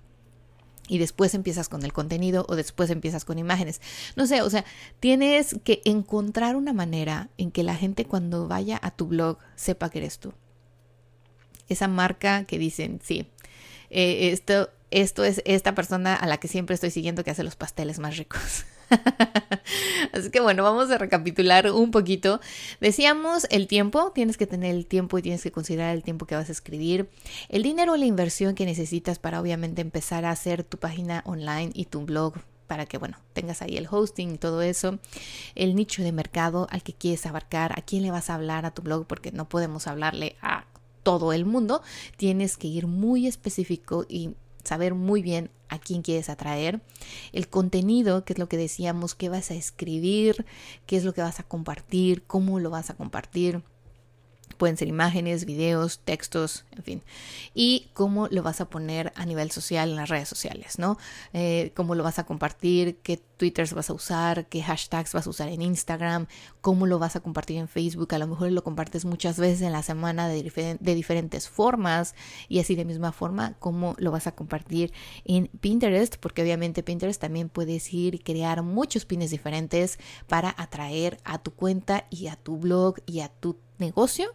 y 0.88 0.98
después 0.98 1.34
empiezas 1.34 1.70
con 1.70 1.84
el 1.84 1.94
contenido 1.94 2.46
o 2.50 2.56
después 2.56 2.90
empiezas 2.90 3.26
con 3.26 3.40
imágenes. 3.40 3.82
No 4.16 4.28
sé, 4.28 4.42
o 4.42 4.50
sea, 4.50 4.66
tienes 5.00 5.56
que 5.64 5.82
encontrar 5.86 6.56
una 6.56 6.74
manera 6.74 7.30
en 7.38 7.52
que 7.52 7.64
la 7.64 7.76
gente 7.76 8.06
cuando 8.06 8.48
vaya 8.48 8.80
a 8.82 8.92
tu 8.92 9.08
blog 9.08 9.38
sepa 9.56 9.90
que 9.90 10.00
eres 10.00 10.20
tú. 10.20 10.34
Esa 11.70 11.88
marca 11.88 12.46
que 12.46 12.58
dicen, 12.58 13.00
sí, 13.04 13.28
eh, 13.90 14.32
esto, 14.32 14.70
esto 14.92 15.24
es 15.24 15.42
esta 15.46 15.76
persona 15.76 16.16
a 16.16 16.28
la 16.28 16.38
que 16.38 16.48
siempre 16.48 16.74
estoy 16.74 16.92
siguiendo 16.92 17.24
que 17.24 17.32
hace 17.32 17.44
los 17.44 17.56
pasteles 17.56 18.00
más 18.00 18.18
ricos. 18.18 18.66
Así 20.14 20.32
que 20.32 20.40
bueno, 20.40 20.64
vamos 20.64 20.90
a 20.92 20.98
recapitular 20.98 21.70
un 21.72 21.92
poquito. 21.92 22.40
Decíamos 22.80 23.48
el 23.50 23.68
tiempo, 23.68 24.12
tienes 24.12 24.38
que 24.38 24.48
tener 24.48 24.74
el 24.74 24.86
tiempo 24.86 25.18
y 25.18 25.22
tienes 25.22 25.44
que 25.44 25.52
considerar 25.52 25.96
el 25.96 26.04
tiempo 26.04 26.26
que 26.26 26.36
vas 26.36 26.50
a 26.50 26.54
escribir, 26.54 27.10
el 27.50 27.64
dinero 27.64 27.94
o 27.94 27.98
la 27.98 28.06
inversión 28.06 28.56
que 28.56 28.66
necesitas 28.66 29.20
para 29.20 29.42
obviamente 29.42 29.82
empezar 29.82 30.26
a 30.26 30.32
hacer 30.32 30.64
tu 30.64 30.78
página 30.78 31.22
online 31.26 31.72
y 31.74 31.86
tu 31.86 32.02
blog 32.02 32.36
para 32.68 32.86
que, 32.86 32.98
bueno, 32.98 33.18
tengas 33.34 33.62
ahí 33.62 33.78
el 33.78 33.88
hosting 33.90 34.36
y 34.36 34.38
todo 34.38 34.62
eso, 34.62 35.00
el 35.56 35.76
nicho 35.76 36.04
de 36.04 36.12
mercado 36.12 36.68
al 36.70 36.84
que 36.84 36.94
quieres 36.94 37.26
abarcar, 37.26 37.78
a 37.78 37.82
quién 37.82 38.04
le 38.04 38.12
vas 38.12 38.30
a 38.30 38.36
hablar 38.36 38.66
a 38.66 38.72
tu 38.72 38.82
blog, 38.82 39.08
porque 39.08 39.32
no 39.32 39.48
podemos 39.48 39.88
hablarle 39.88 40.36
a 40.42 40.66
todo 41.02 41.32
el 41.32 41.46
mundo, 41.46 41.82
tienes 42.18 42.58
que 42.58 42.68
ir 42.68 42.86
muy 42.86 43.26
específico 43.26 44.06
y 44.10 44.36
saber 44.68 44.94
muy 44.94 45.22
bien 45.22 45.50
a 45.70 45.80
quién 45.80 46.02
quieres 46.02 46.30
atraer, 46.30 46.82
el 47.34 47.48
contenido, 47.48 48.24
que 48.24 48.34
es 48.34 48.40
lo 48.40 48.48
que 48.48 48.58
decíamos, 48.58 49.16
qué 49.16 49.30
vas 49.30 49.52
a 49.52 49.56
escribir, 49.56 50.46
qué 50.86 50.98
es 50.98 51.04
lo 51.04 51.14
que 51.14 51.22
vas 51.22 51.40
a 51.40 51.44
compartir, 51.44 52.24
cómo 52.26 52.60
lo 52.60 52.70
vas 52.70 52.90
a 52.90 52.96
compartir 52.96 53.64
Pueden 54.58 54.78
ser 54.78 54.88
imágenes, 54.88 55.46
videos, 55.46 56.00
textos, 56.00 56.66
en 56.76 56.84
fin. 56.84 57.04
Y 57.54 57.88
cómo 57.94 58.28
lo 58.30 58.44
vas 58.44 58.62
a 58.62 58.70
poner 58.70 59.14
a 59.16 59.26
nivel 59.26 59.52
social 59.52 59.90
en 59.90 59.96
las 59.96 60.10
redes 60.10 60.28
sociales, 60.28 60.80
¿no? 60.80 60.98
Eh, 61.34 61.72
cómo 61.76 61.96
lo 61.96 62.04
vas 62.04 62.20
a 62.20 62.26
compartir, 62.26 62.98
qué 63.04 63.18
twitters 63.38 63.74
vas 63.74 63.90
a 63.90 63.94
usar, 63.94 64.48
qué 64.48 64.62
hashtags 64.62 65.14
vas 65.14 65.28
a 65.28 65.30
usar 65.30 65.50
en 65.50 65.62
Instagram, 65.62 66.28
cómo 66.62 66.88
lo 66.88 67.00
vas 67.00 67.16
a 67.16 67.20
compartir 67.20 67.58
en 67.58 67.68
Facebook. 67.68 68.14
A 68.14 68.18
lo 68.18 68.28
mejor 68.28 68.52
lo 68.52 68.64
compartes 68.64 69.06
muchas 69.06 69.40
veces 69.40 69.62
en 69.62 69.72
la 69.72 69.84
semana 69.84 70.28
de, 70.28 70.78
de 70.80 70.96
diferentes 70.96 71.48
formas 71.48 72.16
y 72.50 72.60
así 72.60 72.76
de 72.76 72.86
misma 72.86 73.12
forma 73.12 73.54
cómo 73.60 73.96
lo 74.00 74.12
vas 74.12 74.28
a 74.28 74.34
compartir 74.34 74.92
en 75.26 75.48
Pinterest, 75.62 76.18
porque 76.18 76.42
obviamente 76.42 76.84
Pinterest 76.84 77.22
también 77.22 77.50
puedes 77.50 77.94
ir 77.94 78.16
y 78.16 78.20
crear 78.20 78.64
muchos 78.64 79.06
pines 79.06 79.32
diferentes 79.32 80.00
para 80.28 80.54
atraer 80.58 81.20
a 81.24 81.38
tu 81.38 81.52
cuenta 81.52 82.06
y 82.10 82.28
a 82.28 82.36
tu 82.36 82.58
blog 82.58 82.96
y 83.06 83.20
a 83.22 83.30
tu 83.30 83.58
negocio 83.80 84.34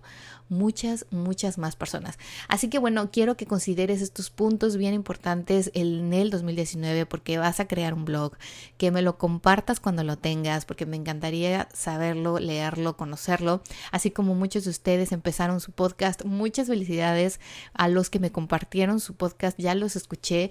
muchas, 0.52 1.06
muchas 1.10 1.58
más 1.58 1.74
personas. 1.74 2.18
Así 2.46 2.68
que 2.68 2.78
bueno, 2.78 3.10
quiero 3.10 3.36
que 3.36 3.46
consideres 3.46 4.02
estos 4.02 4.30
puntos 4.30 4.76
bien 4.76 4.94
importantes 4.94 5.70
en 5.74 6.12
el 6.12 6.30
2019 6.30 7.06
porque 7.06 7.38
vas 7.38 7.58
a 7.58 7.66
crear 7.66 7.94
un 7.94 8.04
blog, 8.04 8.36
que 8.76 8.90
me 8.90 9.02
lo 9.02 9.18
compartas 9.18 9.80
cuando 9.80 10.04
lo 10.04 10.16
tengas, 10.18 10.64
porque 10.64 10.86
me 10.86 10.96
encantaría 10.96 11.68
saberlo, 11.72 12.38
leerlo, 12.38 12.96
conocerlo, 12.96 13.62
así 13.90 14.10
como 14.10 14.34
muchos 14.34 14.64
de 14.64 14.70
ustedes 14.70 15.12
empezaron 15.12 15.60
su 15.60 15.72
podcast. 15.72 16.24
Muchas 16.24 16.68
felicidades 16.68 17.40
a 17.72 17.88
los 17.88 18.10
que 18.10 18.20
me 18.20 18.30
compartieron 18.30 19.00
su 19.00 19.14
podcast, 19.14 19.58
ya 19.58 19.74
los 19.74 19.96
escuché. 19.96 20.50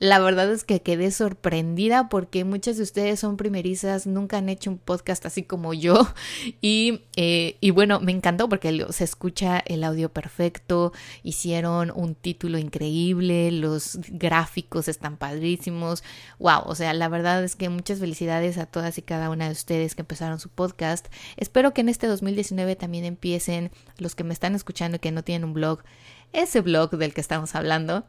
La 0.00 0.18
verdad 0.18 0.50
es 0.50 0.64
que 0.64 0.82
quedé 0.82 1.12
sorprendida 1.12 2.08
porque 2.08 2.44
muchas 2.44 2.76
de 2.76 2.82
ustedes 2.82 3.20
son 3.20 3.36
primerizas, 3.36 4.08
nunca 4.08 4.38
han 4.38 4.48
hecho 4.48 4.70
un 4.70 4.78
podcast 4.78 5.24
así 5.24 5.44
como 5.44 5.72
yo 5.72 6.08
y, 6.60 7.02
eh, 7.14 7.56
y 7.60 7.70
bueno, 7.70 8.00
me 8.00 8.10
encantó 8.10 8.48
porque 8.48 8.86
se 8.90 9.04
escucha 9.04 9.62
el 9.64 9.84
audio 9.84 10.08
perfecto, 10.08 10.92
hicieron 11.22 11.92
un 11.94 12.16
título 12.16 12.58
increíble, 12.58 13.52
los 13.52 14.00
gráficos 14.08 14.88
están 14.88 15.16
padrísimos, 15.16 16.02
wow, 16.40 16.62
o 16.66 16.74
sea, 16.74 16.92
la 16.92 17.08
verdad 17.08 17.44
es 17.44 17.54
que 17.54 17.68
muchas 17.68 18.00
felicidades 18.00 18.58
a 18.58 18.66
todas 18.66 18.98
y 18.98 19.02
cada 19.02 19.30
una 19.30 19.46
de 19.46 19.52
ustedes 19.52 19.94
que 19.94 20.02
empezaron 20.02 20.40
su 20.40 20.48
podcast. 20.48 21.06
Espero 21.36 21.72
que 21.72 21.82
en 21.82 21.88
este 21.88 22.08
2019 22.08 22.74
también 22.74 23.04
empiecen 23.04 23.70
los 23.98 24.16
que 24.16 24.24
me 24.24 24.34
están 24.34 24.56
escuchando 24.56 24.96
y 24.96 25.00
que 25.00 25.12
no 25.12 25.22
tienen 25.22 25.44
un 25.44 25.54
blog, 25.54 25.84
ese 26.32 26.62
blog 26.62 26.90
del 26.90 27.14
que 27.14 27.20
estamos 27.20 27.54
hablando 27.54 28.04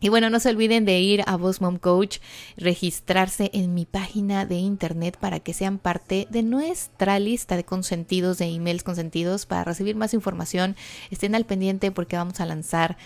y 0.00 0.08
bueno, 0.08 0.28
no 0.28 0.38
se 0.40 0.50
olviden 0.50 0.84
de 0.84 1.00
ir 1.00 1.22
a 1.26 1.36
Boss 1.36 1.60
Mom 1.60 1.78
Coach, 1.78 2.18
registrarse 2.56 3.50
en 3.54 3.74
mi 3.74 3.86
página 3.86 4.44
de 4.44 4.56
internet 4.56 5.16
para 5.18 5.40
que 5.40 5.54
sean 5.54 5.78
parte 5.78 6.26
de 6.30 6.42
nuestra 6.42 7.18
lista 7.18 7.56
de 7.56 7.64
consentidos, 7.64 8.38
de 8.38 8.46
emails 8.46 8.82
consentidos 8.82 9.46
para 9.46 9.64
recibir 9.64 9.96
más 9.96 10.12
información. 10.12 10.76
Estén 11.10 11.34
al 11.34 11.46
pendiente 11.46 11.90
porque 11.90 12.16
vamos 12.16 12.40
a 12.40 12.46
lanzar 12.46 12.98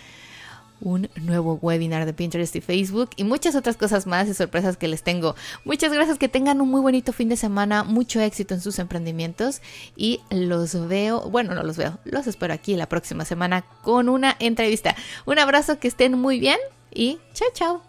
un 0.81 1.09
nuevo 1.15 1.59
webinar 1.61 2.05
de 2.05 2.13
Pinterest 2.13 2.55
y 2.55 2.61
Facebook 2.61 3.09
y 3.15 3.23
muchas 3.23 3.55
otras 3.55 3.77
cosas 3.77 4.07
más 4.07 4.27
y 4.27 4.33
sorpresas 4.33 4.77
que 4.77 4.87
les 4.87 5.03
tengo. 5.03 5.35
Muchas 5.65 5.91
gracias, 5.91 6.17
que 6.17 6.29
tengan 6.29 6.61
un 6.61 6.69
muy 6.69 6.81
bonito 6.81 7.13
fin 7.13 7.29
de 7.29 7.37
semana, 7.37 7.83
mucho 7.83 8.19
éxito 8.21 8.53
en 8.53 8.61
sus 8.61 8.79
emprendimientos 8.79 9.61
y 9.95 10.21
los 10.29 10.87
veo, 10.87 11.29
bueno, 11.29 11.53
no 11.53 11.63
los 11.63 11.77
veo, 11.77 11.97
los 12.05 12.27
espero 12.27 12.53
aquí 12.53 12.75
la 12.75 12.89
próxima 12.89 13.25
semana 13.25 13.63
con 13.83 14.09
una 14.09 14.35
entrevista. 14.39 14.95
Un 15.25 15.39
abrazo, 15.39 15.79
que 15.79 15.87
estén 15.87 16.17
muy 16.17 16.39
bien 16.39 16.57
E 16.95 17.17
tchau, 17.33 17.49
tchau! 17.53 17.88